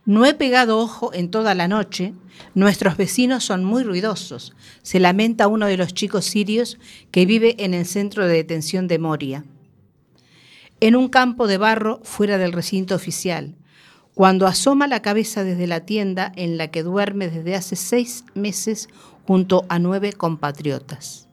[0.07, 2.15] No he pegado ojo en toda la noche.
[2.55, 4.55] Nuestros vecinos son muy ruidosos.
[4.83, 6.79] Se lamenta uno de los chicos sirios
[7.11, 9.45] que vive en el centro de detención de Moria.
[10.81, 13.55] En un campo de barro fuera del recinto oficial,
[14.15, 18.89] cuando asoma la cabeza desde la tienda en la que duerme desde hace seis meses
[19.27, 21.29] junto a nueve compatriotas.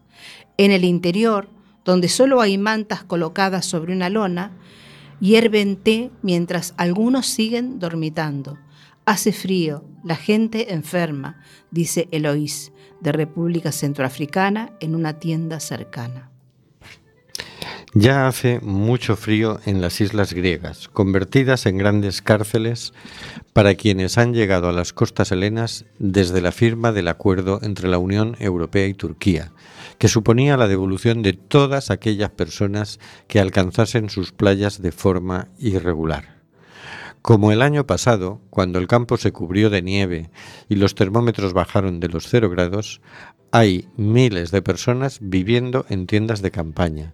[0.57, 1.49] En el interior,
[1.87, 4.51] donde solo hay mantas colocadas sobre una lona,
[5.21, 8.57] hierven té mientras algunos siguen dormitando.
[9.05, 16.29] Hace frío, la gente enferma, dice Eloís, de República Centroafricana, en una tienda cercana.
[17.93, 22.91] Ya hace mucho frío en las islas griegas, convertidas en grandes cárceles
[23.53, 27.97] para quienes han llegado a las costas helenas desde la firma del acuerdo entre la
[27.97, 29.53] Unión Europea y Turquía,
[29.97, 36.37] que suponía la devolución de todas aquellas personas que alcanzasen sus playas de forma irregular.
[37.21, 40.29] Como el año pasado, cuando el campo se cubrió de nieve
[40.69, 43.01] y los termómetros bajaron de los cero grados,
[43.51, 47.13] hay miles de personas viviendo en tiendas de campaña,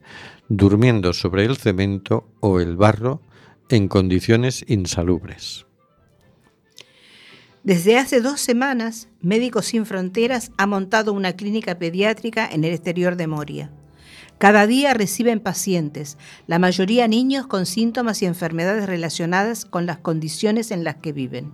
[0.49, 3.21] durmiendo sobre el cemento o el barro
[3.69, 5.65] en condiciones insalubres.
[7.63, 13.15] Desde hace dos semanas, Médicos Sin Fronteras ha montado una clínica pediátrica en el exterior
[13.15, 13.71] de Moria.
[14.37, 20.71] Cada día reciben pacientes, la mayoría niños con síntomas y enfermedades relacionadas con las condiciones
[20.71, 21.53] en las que viven.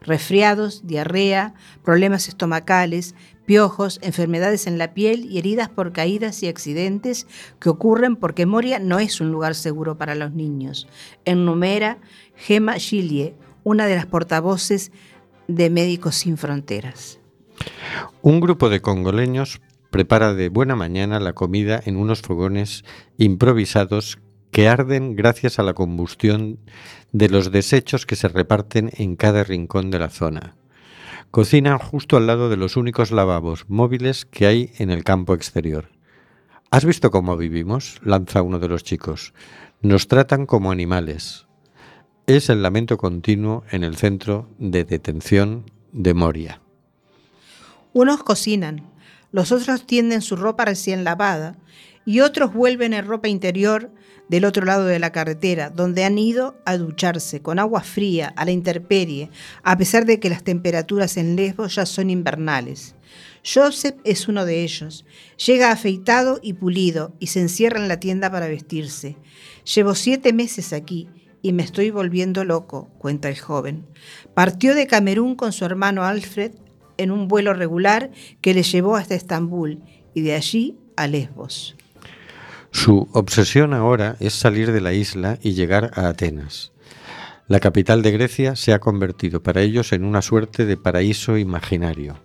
[0.00, 7.28] Resfriados, diarrea, problemas estomacales, piojos, enfermedades en la piel y heridas por caídas y accidentes
[7.60, 10.88] que ocurren porque Moria no es un lugar seguro para los niños.
[11.24, 11.98] Enumera
[12.34, 14.90] Gema Gilie, una de las portavoces
[15.48, 17.18] de Médicos Sin Fronteras.
[18.22, 22.84] Un grupo de congoleños prepara de buena mañana la comida en unos fogones
[23.18, 24.18] improvisados
[24.50, 26.58] que arden gracias a la combustión
[27.12, 30.56] de los desechos que se reparten en cada rincón de la zona.
[31.30, 35.90] Cocinan justo al lado de los únicos lavabos móviles que hay en el campo exterior.
[36.70, 38.00] ¿Has visto cómo vivimos?
[38.02, 39.34] lanza uno de los chicos.
[39.82, 41.45] Nos tratan como animales.
[42.26, 46.60] Es el lamento continuo en el centro de detención de Moria.
[47.92, 48.90] Unos cocinan,
[49.30, 51.56] los otros tienden su ropa recién lavada
[52.04, 53.92] y otros vuelven en ropa interior
[54.28, 58.44] del otro lado de la carretera, donde han ido a ducharse con agua fría a
[58.44, 59.30] la intemperie,
[59.62, 62.96] a pesar de que las temperaturas en Lesbos ya son invernales.
[63.44, 65.06] Joseph es uno de ellos.
[65.46, 69.16] Llega afeitado y pulido y se encierra en la tienda para vestirse.
[69.64, 71.08] Llevo siete meses aquí
[71.46, 73.86] y me estoy volviendo loco, cuenta el joven.
[74.34, 76.50] Partió de Camerún con su hermano Alfred
[76.96, 79.80] en un vuelo regular que le llevó hasta Estambul
[80.12, 81.76] y de allí a Lesbos.
[82.72, 86.72] Su obsesión ahora es salir de la isla y llegar a Atenas.
[87.46, 92.18] La capital de Grecia se ha convertido para ellos en una suerte de paraíso imaginario.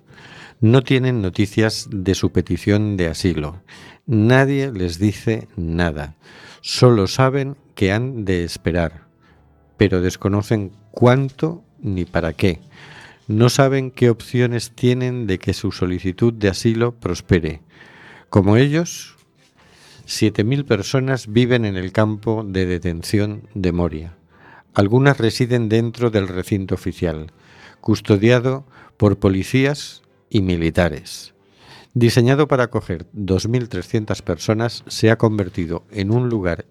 [0.61, 3.61] No tienen noticias de su petición de asilo.
[4.07, 6.15] Nadie les dice nada.
[6.61, 9.11] Solo saben que han de esperar,
[9.82, 12.59] pero desconocen cuánto ni para qué.
[13.27, 17.61] No saben qué opciones tienen de que su solicitud de asilo prospere.
[18.29, 19.15] Como ellos,
[20.05, 24.13] 7.000 personas viven en el campo de detención de Moria.
[24.75, 27.32] Algunas residen dentro del recinto oficial,
[27.79, 28.67] custodiado
[28.97, 31.34] por policías y militares.
[31.95, 36.65] Diseñado para acoger 2.300 personas, se ha convertido en un lugar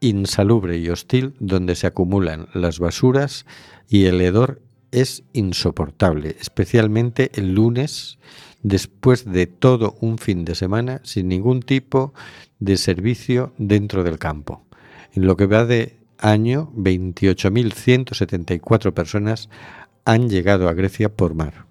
[0.00, 3.44] insalubre y hostil donde se acumulan las basuras
[3.88, 8.18] y el hedor es insoportable, especialmente el lunes,
[8.62, 12.12] después de todo un fin de semana sin ningún tipo
[12.58, 14.64] de servicio dentro del campo.
[15.12, 19.48] En lo que va de año, 28.174 personas
[20.04, 21.66] han llegado a Grecia por mar.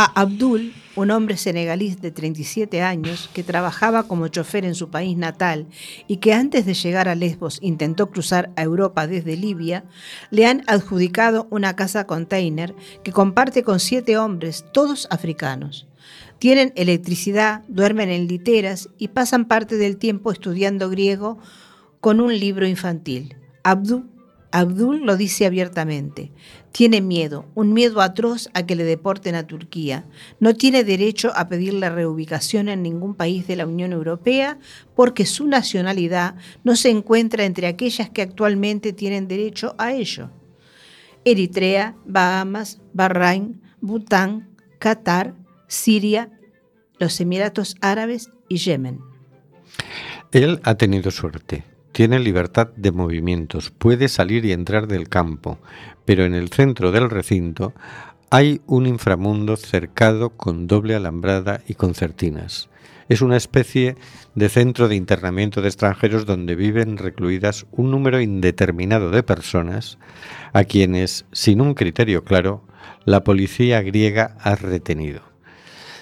[0.00, 5.16] A Abdul, un hombre senegalí de 37 años que trabajaba como chofer en su país
[5.16, 5.66] natal
[6.06, 9.82] y que antes de llegar a Lesbos intentó cruzar a Europa desde Libia,
[10.30, 15.88] le han adjudicado una casa container que comparte con siete hombres, todos africanos.
[16.38, 21.40] Tienen electricidad, duermen en literas y pasan parte del tiempo estudiando griego
[22.00, 23.34] con un libro infantil.
[23.64, 24.08] Abdul,
[24.50, 26.32] Abdul lo dice abiertamente.
[26.72, 30.06] Tiene miedo, un miedo atroz a que le deporten a Turquía.
[30.40, 34.58] No tiene derecho a pedir la reubicación en ningún país de la Unión Europea
[34.94, 40.30] porque su nacionalidad no se encuentra entre aquellas que actualmente tienen derecho a ello.
[41.24, 45.34] Eritrea, Bahamas, Bahrein, Bután, Qatar,
[45.66, 46.30] Siria,
[46.98, 49.00] los Emiratos Árabes y Yemen.
[50.32, 51.64] Él ha tenido suerte.
[51.98, 55.58] Tiene libertad de movimientos, puede salir y entrar del campo,
[56.04, 57.72] pero en el centro del recinto
[58.30, 62.68] hay un inframundo cercado con doble alambrada y concertinas.
[63.08, 63.96] Es una especie
[64.36, 69.98] de centro de internamiento de extranjeros donde viven recluidas un número indeterminado de personas
[70.52, 72.62] a quienes, sin un criterio claro,
[73.06, 75.22] la policía griega ha retenido.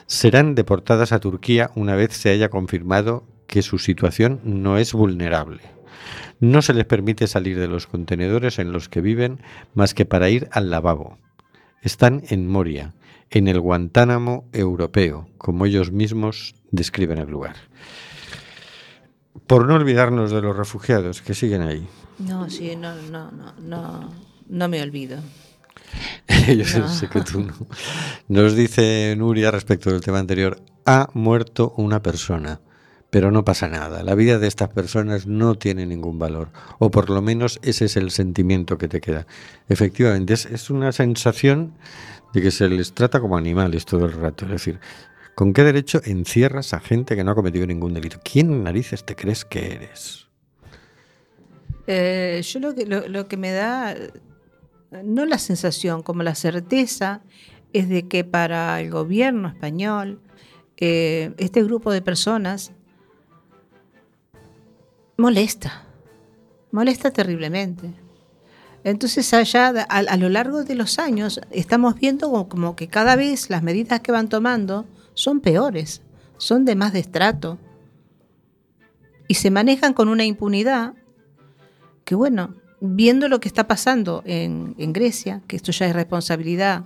[0.06, 5.75] Serán deportadas a Turquía una vez se haya confirmado que su situación no es vulnerable.
[6.40, 9.40] No se les permite salir de los contenedores en los que viven
[9.74, 11.18] más que para ir al lavabo.
[11.82, 12.94] Están en Moria,
[13.30, 17.56] en el Guantánamo europeo, como ellos mismos describen el lugar.
[19.46, 21.86] Por no olvidarnos de los refugiados que siguen ahí.
[22.18, 24.10] No, sí, no, no, no, no,
[24.48, 25.18] no me olvido.
[26.48, 27.54] Yo sé- sé que tú no.
[28.28, 32.60] Nos dice Nuria respecto del tema anterior, ha muerto una persona,
[33.10, 34.02] pero no pasa nada.
[34.02, 37.96] La vida de estas personas no tiene ningún valor, o por lo menos ese es
[37.96, 39.26] el sentimiento que te queda.
[39.68, 41.74] Efectivamente, es, una sensación
[42.34, 44.44] de que se les trata como animales todo el rato.
[44.46, 44.80] Es decir,
[45.34, 48.18] ¿con qué derecho encierras a gente que no ha cometido ningún delito?
[48.22, 50.26] ¿Quién narices te crees que eres?
[51.86, 53.94] Eh, yo lo que, lo, que me da,
[55.04, 57.22] no la sensación, como la certeza,
[57.72, 60.20] es de que para el gobierno español,
[60.78, 62.72] eh, este grupo de personas
[65.16, 65.86] molesta,
[66.70, 67.92] molesta terriblemente.
[68.84, 73.50] Entonces allá a, a lo largo de los años estamos viendo como, que cada vez
[73.50, 76.02] las medidas que van tomando son peores,
[76.36, 77.58] son de más destrato
[79.26, 80.94] y se manejan con una impunidad
[82.04, 86.84] que bueno, viendo lo que está pasando en, en Grecia, que esto ya es responsabilidad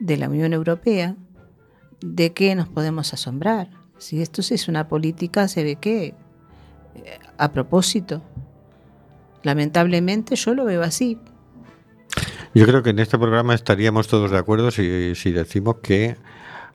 [0.00, 1.14] de la Unión Europea,
[2.00, 3.70] ¿de qué nos podemos asombrar?
[3.98, 6.14] Si esto es una política, se ve que
[7.38, 8.22] a propósito.
[9.42, 11.18] Lamentablemente yo lo veo así.
[12.54, 16.16] Yo creo que en este programa estaríamos todos de acuerdo si, si decimos que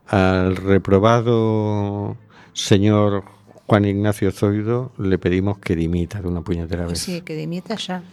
[0.08, 2.18] al reprobado
[2.54, 3.24] señor
[3.68, 7.00] Juan Ignacio Zoido le pedimos que dimita de una puñetera vez.
[7.00, 8.04] Sí, que dimita ya.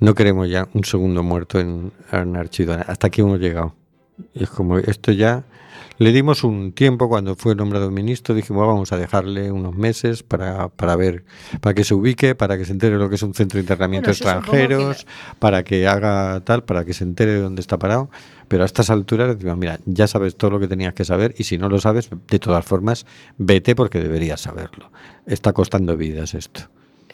[0.00, 2.82] No queremos ya un segundo muerto en, en Archidona.
[2.82, 3.74] Hasta aquí hemos llegado.
[4.34, 5.44] Y es como esto ya.
[5.96, 10.68] Le dimos un tiempo cuando fue nombrado ministro, dijimos vamos a dejarle unos meses para,
[10.68, 11.24] para ver,
[11.60, 14.10] para que se ubique, para que se entere lo que es un centro de internamiento
[14.10, 15.06] Bueno, que extranjeros,
[15.38, 18.10] para que haga tal, para que se entere de dónde está parado.
[18.48, 21.44] Pero a estas alturas decimos, mira, ya sabes todo lo que tenías que saber y
[21.44, 23.06] si no lo sabes, de todas formas,
[23.38, 24.90] vete porque deberías saberlo.
[25.26, 26.62] Está costando vidas esto.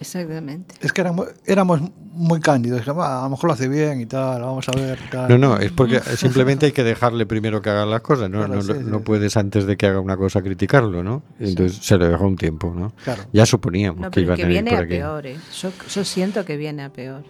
[0.00, 0.74] Exactamente.
[0.80, 1.80] Es que éramos, éramos
[2.12, 2.78] muy cándidos.
[2.80, 4.98] dijimos, "Ah, a lo mejor lo hace bien y tal, vamos a ver.
[5.10, 5.28] Tal.
[5.28, 8.38] No, no, es porque simplemente hay que dejarle primero que haga las cosas, ¿no?
[8.38, 9.04] Claro, no, sí, no sí.
[9.04, 11.22] puedes antes de que haga una cosa criticarlo, ¿no?
[11.38, 12.92] Entonces se le dejó un tiempo, ¿no?
[13.04, 13.24] Claro.
[13.32, 14.88] Ya suponíamos No, que iban que a ir viene por a aquí.
[14.94, 15.26] peor.
[15.26, 15.36] eh.
[15.60, 17.22] Yo, yo siento que viene a peor.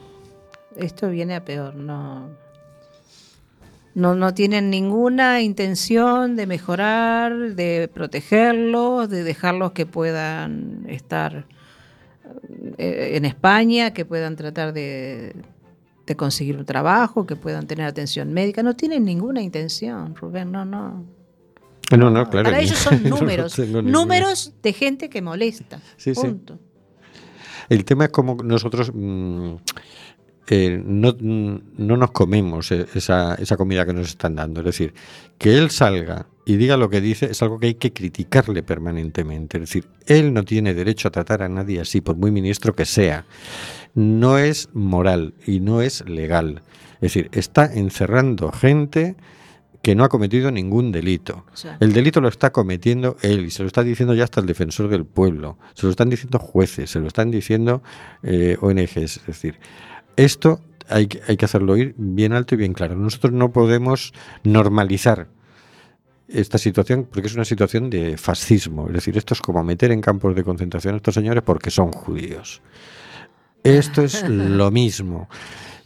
[0.77, 1.75] Esto viene a peor.
[1.75, 2.29] No,
[3.97, 11.47] no, no tienen ninguna intención de mejorar, de protegerlos, de dejarlos que puedan estar
[12.79, 15.35] en España, que puedan tratar de,
[16.07, 18.63] de conseguir un trabajo, que puedan tener atención médica.
[18.63, 20.51] No tienen ninguna intención, Rubén.
[20.51, 21.05] No, no.
[21.97, 22.51] No, no, claro.
[22.51, 23.59] Para ellos son números.
[23.59, 25.81] números de gente que molesta.
[25.97, 26.37] Sí, sí.
[27.69, 29.55] El tema es como nosotros mm,
[30.49, 34.61] eh, no, mm, no nos comemos eh, esa, esa comida que nos están dando.
[34.61, 34.95] Es decir,
[35.39, 39.59] que él salga y diga lo que dice es algo que hay que criticarle permanentemente.
[39.59, 42.87] Es decir, él no tiene derecho a tratar a nadie así, por muy ministro que
[42.87, 43.25] sea.
[43.95, 46.63] No es moral y no es legal.
[46.95, 49.17] Es decir, está encerrando gente
[49.83, 51.47] que no ha cometido ningún delito.
[51.81, 54.89] El delito lo está cometiendo él y se lo está diciendo ya hasta el defensor
[54.89, 57.83] del pueblo, se lo están diciendo jueces, se lo están diciendo
[58.23, 58.97] eh, ONGs.
[59.19, 59.59] Es decir,
[60.17, 62.95] esto hay, que- hay que hacerlo ir bien alto y bien claro.
[62.97, 64.13] Nosotros no podemos
[64.45, 65.29] normalizar
[66.33, 68.87] esta situación porque es una situación de fascismo.
[68.89, 71.93] Es decir, esto es como meter en campos de concentración a estos señores porque son
[71.93, 72.63] judíos.
[73.63, 75.29] Esto es lo mismo.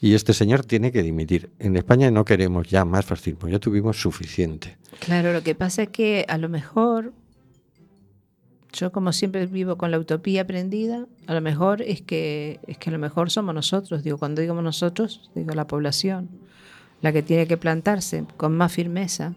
[0.00, 1.50] Y este señor tiene que dimitir.
[1.58, 4.76] En España no queremos ya más fascismo, ya tuvimos suficiente.
[5.00, 7.14] Claro, lo que pasa es que a lo mejor,
[8.72, 12.90] yo como siempre vivo con la utopía prendida, a lo mejor es que, es que
[12.90, 16.28] a lo mejor somos nosotros, digo, cuando digo nosotros, digo la población,
[17.00, 19.34] la que tiene que plantarse con más firmeza,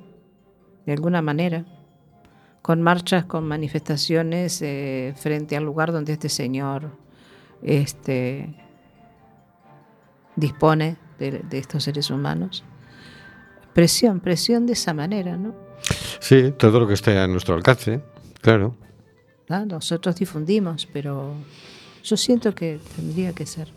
[0.87, 1.65] de alguna manera,
[2.63, 6.89] con marchas, con manifestaciones eh, frente al lugar donde este señor
[7.61, 8.55] este,
[10.35, 12.63] dispone de, de estos seres humanos.
[13.73, 15.53] Presión, presión de esa manera, ¿no?
[16.19, 18.01] Sí, todo lo que esté a nuestro alcance,
[18.41, 18.75] claro.
[19.49, 19.65] ¿no?
[19.65, 21.35] Nosotros difundimos, pero
[22.03, 23.71] yo siento que tendría que ser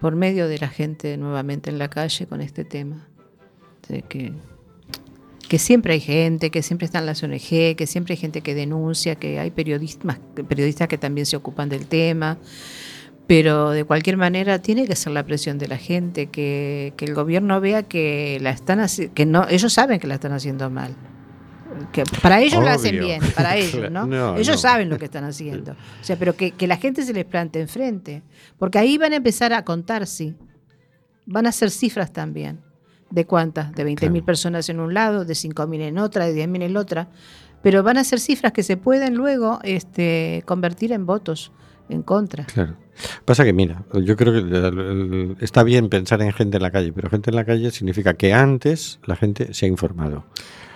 [0.00, 3.06] por medio de la gente nuevamente en la calle con este tema.
[3.88, 4.32] De que,
[5.48, 9.16] que siempre hay gente, que siempre están las ONG, que siempre hay gente que denuncia,
[9.16, 12.38] que hay periodistas, periodistas que también se ocupan del tema.
[13.26, 17.14] Pero de cualquier manera tiene que ser la presión de la gente, que, que el
[17.14, 20.94] gobierno vea que la están que no, ellos saben que la están haciendo mal.
[21.92, 23.06] Que para ellos la hacen Obvio.
[23.06, 24.06] bien, para ellos, ¿no?
[24.06, 24.58] No, ellos no.
[24.58, 25.72] saben lo que están haciendo.
[25.72, 28.22] O sea, pero que, que la gente se les plante enfrente.
[28.58, 30.34] Porque ahí van a empezar a contar, sí.
[31.26, 32.60] Van a hacer cifras también.
[33.10, 33.72] ¿De cuántas?
[33.74, 34.24] De 20.000 Claro.
[34.24, 37.08] personas en un lado, de 5.000 en otra, de 10.000 en otra.
[37.62, 41.50] Pero van a ser cifras que se pueden luego este, convertir en votos
[41.88, 42.44] en contra.
[42.44, 42.74] Claro.
[43.24, 46.70] Pasa que, mira, yo creo que el- el- está bien pensar en gente en la
[46.70, 50.24] calle, pero gente en la calle significa que antes la gente se ha informado.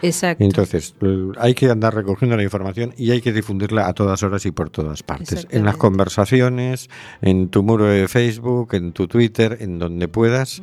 [0.02, 0.42] Exacto.
[0.42, 4.44] Entonces, l- hay que andar recogiendo la información y hay que difundirla a todas horas
[4.46, 5.46] y por todas partes.
[5.50, 6.88] En las conversaciones,
[7.20, 10.60] en tu muro de Facebook, en tu Twitter, en donde puedas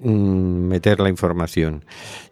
[0.00, 1.84] mm, meter la información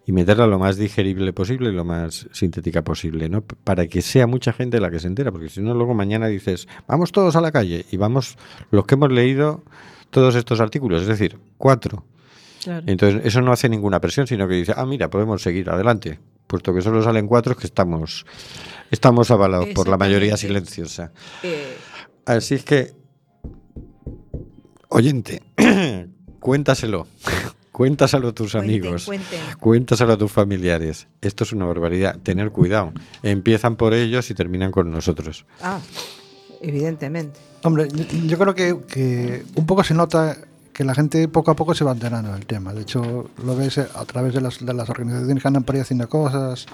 [0.06, 3.42] y meterla lo más digerible posible y lo más sintética posible, ¿no?
[3.42, 6.68] Para que sea mucha gente la que se entera, porque si no, luego mañana dices,
[6.86, 8.36] vamos todos a la calle y vamos
[8.70, 9.62] los que hemos leído
[10.10, 12.04] todos estos artículos, es decir, cuatro.
[12.64, 12.84] Claro.
[12.86, 16.18] Entonces, eso no hace ninguna presión, sino que dice, ah, mira, podemos seguir adelante.
[16.46, 18.24] Puesto que solo salen cuatro, es que estamos,
[18.90, 21.12] estamos avalados por la mayoría silenciosa.
[21.42, 21.76] Eh,
[22.28, 22.92] Así es que,
[24.90, 25.42] oyente,
[26.40, 27.06] cuéntaselo.
[27.78, 29.04] Cuéntaselo a tus cuenten, amigos.
[29.06, 29.40] cuenten.
[29.60, 31.06] Cuéntaselo a tus familiares.
[31.22, 32.18] Esto es una barbaridad.
[32.24, 32.92] Tener cuidado.
[33.22, 35.46] Empiezan por ellos y terminan con nosotros.
[35.62, 35.78] Ah,
[36.60, 37.38] evidentemente.
[37.62, 37.86] Hombre,
[38.26, 40.36] yo, creo que, que un poco se nota
[40.72, 42.72] que la gente poco a poco se va enterando del tema.
[42.74, 45.80] De hecho, lo ves a través de las, de las organizaciones que andan por ahí
[45.80, 46.66] haciendo cosas.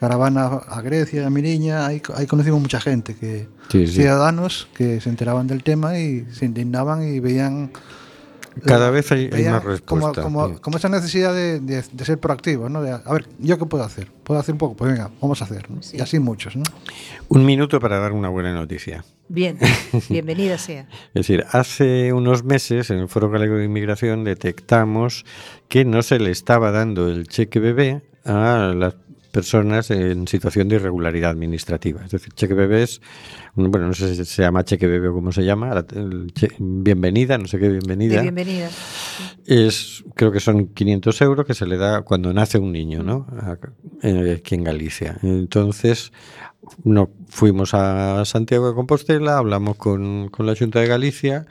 [0.00, 3.94] Caravana a Grecia, a Miriña, ahí, ahí conocimos mucha gente, que Sí, sí.
[3.94, 7.72] ciudadanos que se enteraban del tema y se indignaban y veían
[8.64, 10.22] Cada vez hay, más como, respuesta.
[10.22, 12.82] como, como esa necesidad de, de- de ser proactivo, ¿no?
[12.82, 14.10] De, a ver, ¿yo qué puedo hacer?
[14.24, 14.76] ¿Puedo hacer un poco?
[14.76, 15.70] Pues venga, vamos a hacer.
[15.70, 15.82] ¿no?
[15.82, 15.96] Sí.
[15.96, 16.62] Y así muchos, ¿no?
[17.28, 19.04] Un minuto para dar una buena noticia.
[19.28, 19.58] Bien,
[20.08, 20.82] bienvenida sea.
[21.08, 25.24] Es decir, hace unos meses en el Foro Galego de Inmigración detectamos
[25.68, 28.94] que no se le estaba dando el cheque bebé a las
[29.32, 32.04] personas en situación de irregularidad administrativa.
[32.04, 33.00] Es decir, cheque bebé es,
[33.54, 36.52] bueno, no sé si se llama cheque bebé o cómo se llama, la- el che-
[36.58, 38.22] bienvenida, no sé qué De bienvenida.
[38.22, 38.68] bienvenida.
[39.46, 43.26] Es, creo que son 500 euros que se le da cuando nace un niño, ¿no?
[44.02, 45.18] Eh, Aquí en Galicia.
[45.22, 46.12] Entonces,
[46.84, 51.46] no, fuimos a Santiago de Compostela, hablamos con, con la Junta de Galicia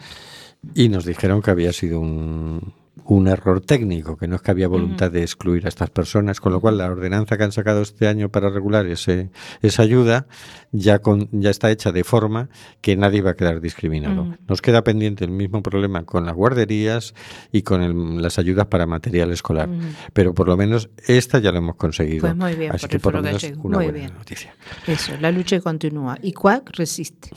[0.75, 2.73] y nos dijeron que había sido un,
[3.09, 6.51] un error técnico, que no es que había voluntad de excluir a estas personas, con
[6.51, 9.29] lo cual la ordenanza que han sacado este año para regular ese,
[9.61, 10.27] esa ayuda
[10.73, 12.49] ya, con, ya está hecha de forma
[12.81, 14.35] que nadie va a quedar discriminado.
[14.47, 17.13] Nos queda pendiente el mismo problema con las guarderías
[17.53, 19.69] y con el- las ayudas para material escolar,
[20.11, 22.21] pero por lo menos esta ya lo hemos conseguido.
[22.21, 24.13] Pues muy bien, Así por que por lo menos una Muy buena bien.
[24.15, 24.53] noticia.
[24.85, 26.17] Eso, la lucha continúa.
[26.21, 27.29] Y Cuac resiste.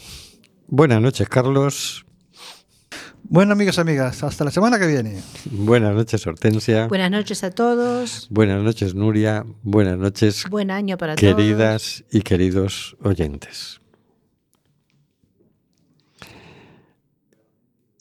[0.67, 2.05] Buenas noches, Carlos.
[3.33, 5.23] Bueno, amigos y amigas, hasta la semana que viene.
[5.53, 6.89] Buenas noches, Hortensia.
[6.89, 8.27] Buenas noches a todos.
[8.29, 9.47] Buenas noches, Nuria.
[9.63, 11.37] Buenas noches, Buen año para todos.
[11.37, 13.81] queridas y queridos oyentes.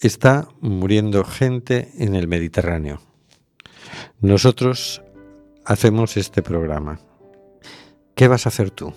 [0.01, 2.99] Está muriendo gente en el Mediterráneo.
[4.21, 5.03] Nosotros
[5.63, 6.99] hacemos este programa.
[8.15, 8.95] ¿Qué vas a hacer tú?